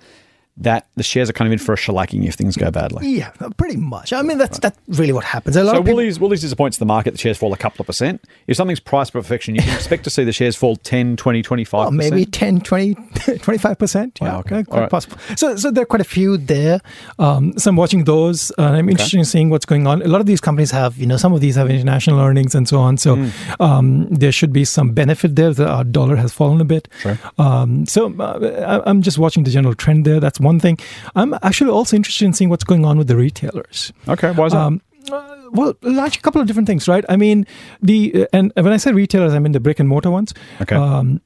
[0.57, 3.07] that the shares are kind of in for a shellacking if things go badly.
[3.09, 4.13] yeah, pretty much.
[4.13, 5.55] I mean, that's that's really what happens.
[5.57, 7.11] A lot So people, Woolies, Woolies disappoints the market.
[7.11, 8.23] The shares fall a couple of percent.
[8.47, 11.41] If something's priced for perfection, you can expect to see the shares fall 10, 20,
[11.41, 12.95] 25 Well, maybe 10, 20,
[13.39, 14.21] 25%.
[14.21, 14.63] Yeah, Wow, okay.
[14.63, 14.89] quite right.
[14.89, 15.17] possible.
[15.35, 16.79] So, so there are quite a few there.
[17.19, 18.51] Um, so I'm watching those.
[18.57, 20.01] Uh, I'm interested in seeing what's going on.
[20.01, 22.67] A lot of these companies have, you know, some of these have international earnings and
[22.67, 22.97] so on.
[22.97, 23.29] So Hmm.
[23.61, 25.53] um, there should be some benefit there.
[25.53, 26.87] The our dollar has fallen a bit.
[26.99, 27.17] Sure.
[27.37, 30.19] Um, so uh, I- I'm just watching the general trend there.
[30.19, 30.77] That's one thing.
[31.15, 33.91] I'm actually also interested in seeing what's going on with the retailers.
[34.07, 34.59] Okay, why is that?
[34.59, 34.81] Um,
[35.11, 37.05] uh, well, large a couple of different things, right?
[37.09, 37.45] I mean,
[37.81, 40.33] the uh, and when I say retailers, I mean the brick and mortar ones.
[40.61, 40.75] Okay.
[40.75, 41.21] Um,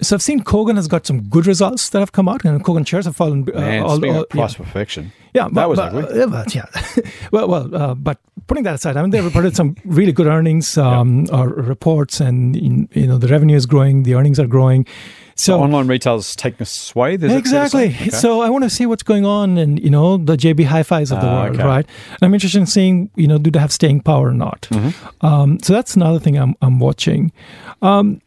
[0.00, 2.86] so I've seen Kogan has got some good results that have come out, and Kogan
[2.86, 3.46] shares have fallen.
[3.52, 4.64] Uh, Man, all- all- price yeah.
[4.64, 6.22] perfection, Yeah, that was but, ugly.
[6.22, 6.66] uh, but, yeah.
[7.32, 10.76] well, well, uh, but putting that aside, I mean, they reported some really good earnings
[10.78, 12.54] um, or reports, and
[12.94, 14.86] you know the revenue is growing, the earnings are growing.
[15.40, 17.22] So online retail's taking a swathe.
[17.22, 17.84] Is it fair to exactly.
[17.94, 18.10] Okay.
[18.10, 21.20] So I want to see what's going on, and you know the JB Hi-Fi's of
[21.20, 21.64] the Ah, world, okay.
[21.64, 21.86] right?
[22.10, 24.62] And I'm interested in seeing, you know, do they have staying power or not?
[24.70, 25.24] Mm-hmm.
[25.24, 27.30] Um, so that's another thing I'm I'm watching.
[27.82, 28.20] Um,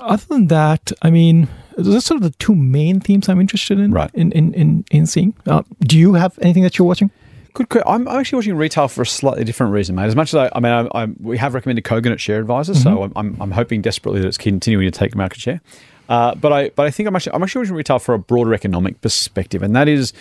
[0.00, 1.46] other than that, I mean,
[1.78, 3.92] those are sort of the two main themes I'm interested in.
[3.92, 4.10] Right.
[4.14, 5.34] In in in, in seeing.
[5.46, 7.10] Uh, do you have anything that you're watching?
[7.56, 7.82] Good.
[7.86, 10.04] I'm I'm actually watching retail for a slightly different reason, mate.
[10.06, 12.82] As much as I, I mean, I, I, we have recommended Kogan at Share Advisors,
[12.82, 15.60] so I'm, I'm, hoping desperately that it's continuing to take market share.
[16.08, 18.54] Uh, but I but I think I'm actually I'm actually watching retail for a broader
[18.54, 20.12] economic perspective, and that is.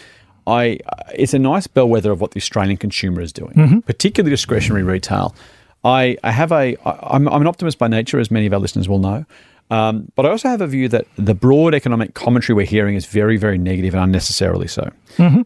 [0.48, 0.78] I,
[1.15, 5.34] it's a nice bellwether of what the Australian consumer is doing, particularly discretionary retail.
[5.84, 8.60] I, I have a I- I'm, I'm an optimist by nature, as many of our
[8.60, 9.26] listeners will know.
[9.71, 13.06] Um, but I also have a view that the broad economic commentary we're hearing is
[13.06, 14.91] very, very negative and unnecessarily so.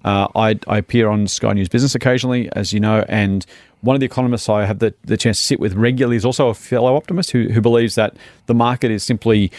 [0.04, 3.46] Uh, I, I appear on Sky News Business occasionally, as you know, and
[3.82, 6.50] one of the economists I have the, the chance to sit with regularly is also
[6.50, 8.16] a fellow optimist who, who believes that
[8.48, 9.52] the market is simply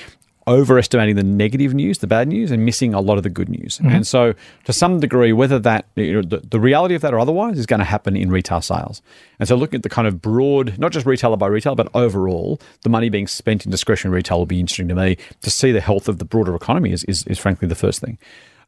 [0.50, 3.78] overestimating the negative news, the bad news, and missing a lot of the good news.
[3.78, 3.88] Mm-hmm.
[3.88, 4.34] And so,
[4.64, 7.66] to some degree, whether that you know, the, the reality of that or otherwise is
[7.66, 9.00] going to happen in retail sales.
[9.38, 12.60] And so, looking at the kind of broad, not just retailer by retailer, but overall,
[12.82, 15.16] the money being spent in discretionary retail will be interesting to me.
[15.42, 18.18] To see the health of the broader economy is, is, is frankly the first thing.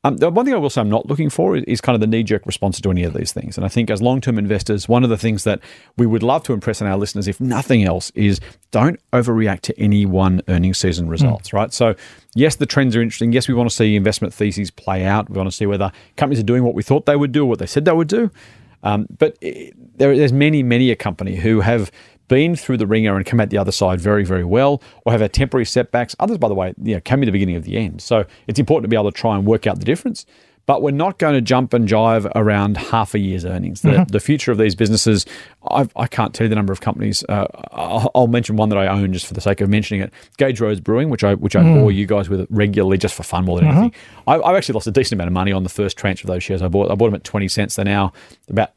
[0.05, 2.01] Um, the one thing I will say I'm not looking for is, is kind of
[2.01, 3.57] the knee jerk response to any of these things.
[3.57, 5.61] And I think as long term investors, one of the things that
[5.97, 8.41] we would love to impress on our listeners, if nothing else, is
[8.73, 11.73] don't overreact to any one earnings season results, right?
[11.73, 11.95] So,
[12.35, 13.33] yes, the trends are interesting.
[13.33, 15.31] Yes, we want to see investment theses play out.
[15.31, 17.47] We want to see whether companies are doing what we thought they would do or
[17.47, 18.31] what they said they would do.
[18.83, 21.93] Um, but eh, there, there's many, many a company who have
[22.33, 25.21] been through the ringer and come out the other side very, very well, or have
[25.21, 26.17] had temporary setbacks.
[26.19, 28.01] Others, by the way, you know, came in the beginning of the end.
[28.01, 30.25] So it's important to be able to try and work out the difference.
[30.65, 33.83] But we're not going to jump and jive around half a year's earnings.
[33.83, 34.13] The, mm-hmm.
[34.17, 35.27] the future of these businesses,
[35.69, 37.25] I've, I can't tell you the number of companies.
[37.29, 40.13] Uh, I'll, I'll mention one that I own just for the sake of mentioning it.
[40.39, 41.75] Gage Roads Brewing, which I which I mm.
[41.75, 43.91] bore you guys with regularly just for fun more than anything.
[43.91, 44.31] Mm-hmm.
[44.31, 46.45] I, I've actually lost a decent amount of money on the first tranche of those
[46.45, 46.93] shares I bought.
[46.93, 47.75] I bought them at twenty cents.
[47.75, 48.13] They're now
[48.49, 48.71] about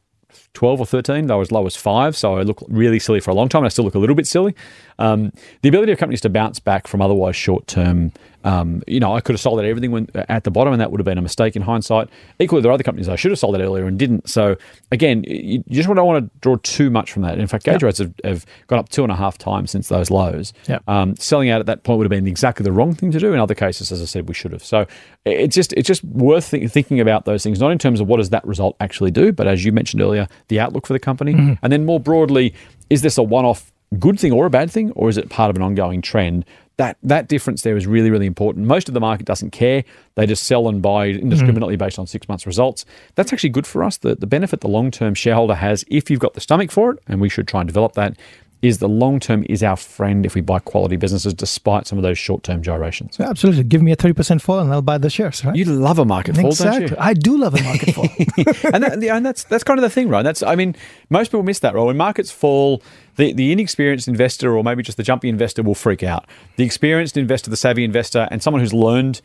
[0.55, 1.27] 12 or 13.
[1.27, 2.17] They were as low as five.
[2.17, 3.59] So I look really silly for a long time.
[3.59, 4.55] And I still look a little bit silly.
[4.97, 8.13] Um, the ability of companies to bounce back from otherwise short term,
[8.45, 10.91] um, you know, I could have sold out everything when, at the bottom, and that
[10.91, 12.09] would have been a mistake in hindsight.
[12.39, 14.29] Equally, there are other companies I should have sold out earlier and didn't.
[14.29, 14.55] So
[14.91, 17.39] again, you just don't want to draw too much from that.
[17.39, 20.11] In fact, Gage Roads have, have gone up two and a half times since those
[20.11, 20.53] lows.
[20.67, 20.79] Yeah.
[20.87, 23.33] Um, selling out at that point would have been exactly the wrong thing to do.
[23.33, 24.63] In other cases, as I said, we should have.
[24.63, 24.85] So
[25.25, 28.17] it's just it's just worth thi- thinking about those things, not in terms of what
[28.17, 31.33] does that result actually do, but as you mentioned earlier, the outlook for the company,
[31.33, 31.53] mm-hmm.
[31.63, 32.53] and then more broadly,
[32.89, 35.55] is this a one-off good thing or a bad thing, or is it part of
[35.55, 36.45] an ongoing trend?
[36.77, 38.65] That that difference there is really really important.
[38.65, 41.21] Most of the market doesn't care; they just sell and buy mm-hmm.
[41.21, 42.85] indiscriminately based on six months results.
[43.15, 43.97] That's actually good for us.
[43.97, 46.99] The the benefit the long term shareholder has, if you've got the stomach for it,
[47.07, 48.17] and we should try and develop that,
[48.61, 52.03] is the long term is our friend if we buy quality businesses despite some of
[52.03, 53.17] those short term gyrations.
[53.19, 53.63] Yeah, absolutely.
[53.63, 55.55] Give me a 30% fall and I'll buy the shares, right?
[55.55, 56.87] You love a market fall, exactly.
[56.87, 56.97] don't you?
[56.99, 58.05] I do love a market fall.
[58.73, 60.23] and, that, and that's that's kind of the thing, right?
[60.23, 60.75] That's I mean,
[61.09, 61.83] most people miss that, right?
[61.83, 62.81] When markets fall,
[63.17, 66.25] the, the inexperienced investor or maybe just the jumpy investor will freak out.
[66.55, 69.21] The experienced investor, the savvy investor, and someone who's learned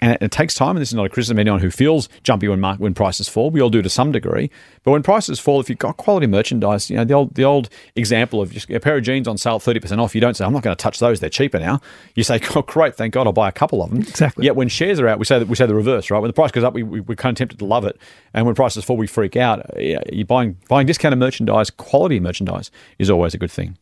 [0.00, 0.76] and it, takes time.
[0.76, 3.28] And this is not a criticism of anyone who feels jumpy when market, when prices
[3.28, 3.50] fall.
[3.50, 4.50] We all do to some degree.
[4.82, 7.68] But when prices fall, if you've got quality merchandise, you know the old the old
[7.94, 10.14] example of just a pair of jeans on sale thirty percent off.
[10.14, 11.80] You don't say I'm not going to touch those; they're cheaper now.
[12.14, 14.44] You say, "Oh, great, thank God, I'll buy a couple of them." Exactly.
[14.44, 16.18] Yet when shares are out, we say that we say the reverse, right?
[16.18, 17.98] When the price goes up, we, we we're kind of tempted to love it,
[18.34, 19.64] and when prices fall, we freak out.
[19.78, 23.76] You're buying buying discounted merchandise, quality merchandise is always a good thing.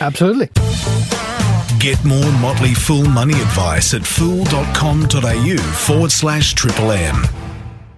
[0.00, 0.50] Absolutely.
[1.80, 7.22] Get more Motley Fool money advice at fool.com.au forward slash triple M.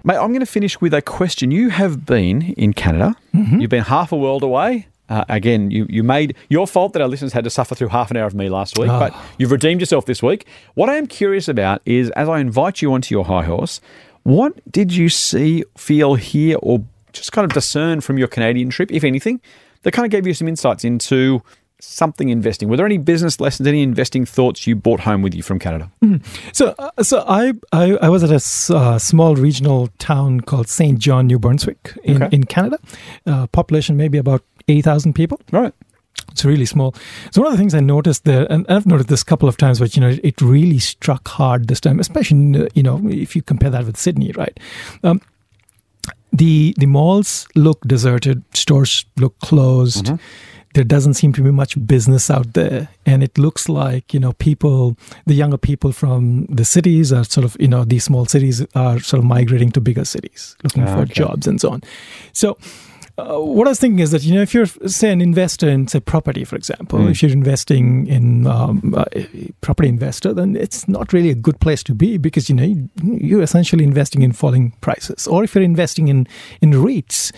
[0.04, 1.50] Mate, I'm going to finish with a question.
[1.50, 3.16] You have been in Canada.
[3.34, 3.60] Mm-hmm.
[3.60, 4.86] You've been half a world away.
[5.08, 8.10] Uh, again, you, you made your fault that our listeners had to suffer through half
[8.12, 8.98] an hour of me last week, Oh.
[9.00, 10.46] but you've redeemed yourself this week.
[10.74, 13.80] What I am curious about is as I invite you onto your high horse,
[14.22, 18.92] what did you see, feel, hear, or just kind of discern from your Canadian trip,
[18.92, 19.40] if anything,
[19.82, 21.42] that kind of gave you some insights into
[21.84, 22.68] something investing?
[22.68, 25.90] Were there any business lessons, any investing thoughts you brought home with you from Canada?
[26.52, 30.68] So, uh, so I, I I was at a s- uh, small regional town called
[30.68, 32.28] Saint John, New Brunswick, in, Okay.
[32.36, 32.78] in Canada.
[33.26, 35.40] Uh, population maybe about eighty thousand people.
[35.50, 35.72] Right.
[36.30, 36.94] It's really small.
[37.30, 39.56] So one of the things I noticed there, and I've noticed this a couple of
[39.56, 43.42] times, but you know, it really struck hard this time, especially you know if you
[43.42, 44.58] compare that with Sydney, right?
[45.02, 45.20] Um,
[46.32, 50.10] the the malls look deserted, stores look closed.
[50.74, 54.32] There doesn't seem to be much business out there, and it looks like you know
[54.32, 54.96] people,
[55.26, 58.98] the younger people from the cities are sort of you know these small cities are
[59.00, 61.12] sort of migrating to bigger cities, looking Ah, for okay.
[61.14, 61.82] jobs and so on.
[62.32, 62.56] So
[63.18, 65.86] uh, what I was thinking is that you know if you're say an investor in
[65.88, 67.10] say property, for example, Mm.
[67.10, 71.60] if you're investing in um, uh, a property investor, then it's not really a good
[71.60, 75.26] place to be because you know you, you're essentially investing in falling prices.
[75.28, 76.26] Or if you're investing in
[76.62, 77.32] in REITs.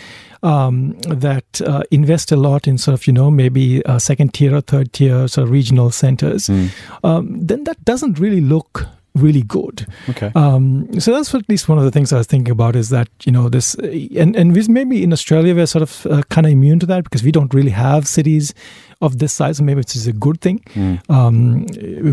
[0.44, 4.54] Um, that uh, invest a lot in sort of you know maybe uh, second tier
[4.54, 6.68] or third tier sort of regional centers, Mm.
[7.02, 9.86] um, then that doesn't really look really good.
[10.08, 10.32] Okay.
[10.34, 13.08] Um, so that's at least one of the things I was thinking about is that
[13.24, 16.78] you know this, and and maybe in Australia we're sort of uh, kind of immune
[16.80, 18.54] to that because we don't really have cities
[19.00, 19.60] of this size.
[19.60, 20.60] Maybe it's just a good thing.
[21.08, 21.66] Um,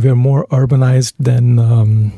[0.04, 2.12] we're more urbanized than um,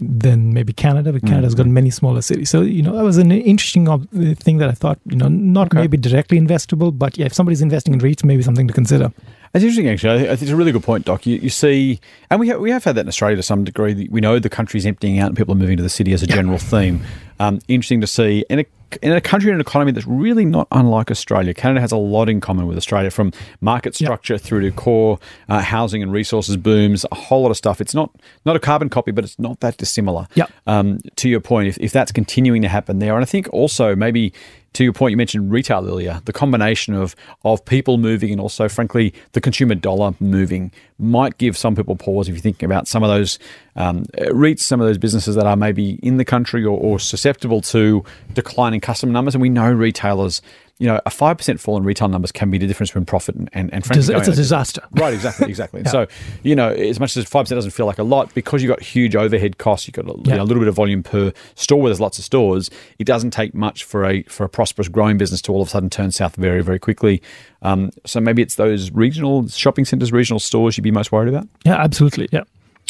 [0.00, 2.50] than maybe Canada, but Canada's got many smaller cities.
[2.50, 3.98] So you know that was an interesting uh,
[4.36, 5.78] thing that I thought you know not Okay.
[5.78, 9.12] maybe directly investable, but yeah, if somebody's investing in REITs, maybe something to consider.
[9.54, 10.24] It's interesting, actually.
[10.24, 11.26] I think it's a really good point, Doc.
[11.26, 12.00] You, you see,
[12.30, 14.08] and we have, we have had that in Australia to some degree.
[14.10, 16.26] We know the country's emptying out and people are moving to the city as a
[16.26, 17.02] general theme.
[17.38, 18.66] Um, interesting to see in a
[19.00, 21.54] in a country and an economy that's really not unlike Australia.
[21.54, 25.60] Canada has a lot in common with Australia, from market structure through to core uh,
[25.60, 27.06] housing and resources booms.
[27.10, 27.80] A whole lot of stuff.
[27.80, 30.28] It's not not a carbon copy, but it's not that dissimilar.
[30.34, 30.46] Yeah.
[30.66, 33.96] Um, to your point, if, if that's continuing to happen there, and I think also
[33.96, 34.32] maybe
[34.74, 36.20] to your point, you mentioned retail earlier.
[36.24, 37.14] The combination of
[37.44, 42.28] of people moving and also, frankly, the consumer dollar moving might give some people pause
[42.28, 43.38] if you're thinking about some of those
[43.76, 47.60] um, REITs, some of those businesses that are maybe in the country or, or susceptible
[47.60, 48.04] to
[48.34, 49.34] declining customer numbers.
[49.34, 50.42] And we know retailers,
[50.78, 53.34] you know, a five percent fall in retail numbers can be the difference between profit
[53.34, 54.82] and and, and frankly, It's, a disaster.
[54.92, 55.80] Right, exactly, exactly.
[55.80, 56.06] And So,
[56.42, 59.14] you know, as much as 5% doesn't feel like a lot, because you've got huge
[59.16, 61.90] overhead costs, you've got a, you know, a little bit of volume per store where
[61.90, 65.40] there's lots of stores, it doesn't take much for a for a prosperous growing business
[65.42, 67.22] to all of a sudden turn south very, very quickly.
[67.62, 71.46] Um, so maybe it's those regional shopping centres, regional stores you'd be most worried about?
[71.64, 72.28] Yeah, absolutely.
[72.32, 72.42] Yeah.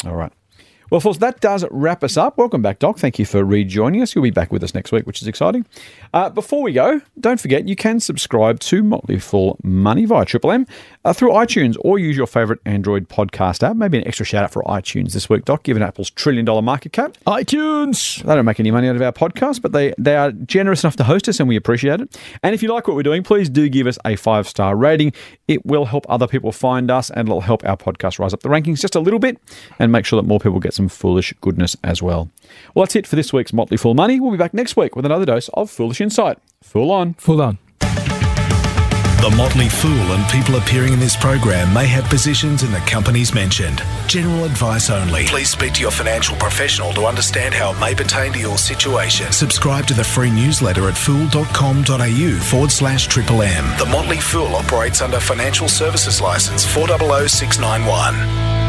[0.05, 0.31] All right.
[0.93, 2.37] Well, folks, that does wrap us up.
[2.37, 2.99] Welcome back, Doc.
[2.99, 4.13] Thank you for rejoining us.
[4.13, 5.65] You'll be back with us next week, which is exciting.
[6.13, 10.51] Uh, before we go, don't forget you can subscribe to Motley Fool Money via Triple
[10.51, 10.67] M
[11.03, 13.75] uh, through iTunes or use your favourite Android podcast app.
[13.75, 16.93] Maybe an extra shout out for iTunes this week, Doc, given Apple's trillion dollar market
[16.93, 17.17] cap.
[17.25, 18.21] iTunes.
[18.21, 20.97] They don't make any money out of our podcast, but they, they are generous enough
[20.97, 22.19] to host us and we appreciate it.
[22.43, 25.13] And if you like what we're doing, please do give us a five star rating.
[25.47, 28.49] It will help other people find us and it'll help our podcast rise up the
[28.49, 29.39] rankings just a little bit
[29.79, 32.29] and make sure that more people get some foolish goodness as well.
[32.73, 34.19] Well, that's it for this week's Motley Fool Money.
[34.19, 36.37] We'll be back next week with another dose of foolish insight.
[36.61, 37.13] Fool on.
[37.15, 37.57] Fool on.
[39.23, 43.33] The Motley Fool and people appearing in this program may have positions in the companies
[43.33, 43.81] mentioned.
[44.05, 45.25] General advice only.
[45.27, 49.31] Please speak to your financial professional to understand how it may pertain to your situation.
[49.31, 53.63] Subscribe to the free newsletter at fool.com.au forward slash triple M.
[53.79, 58.62] The Motley Fool operates under Financial Services License 400691.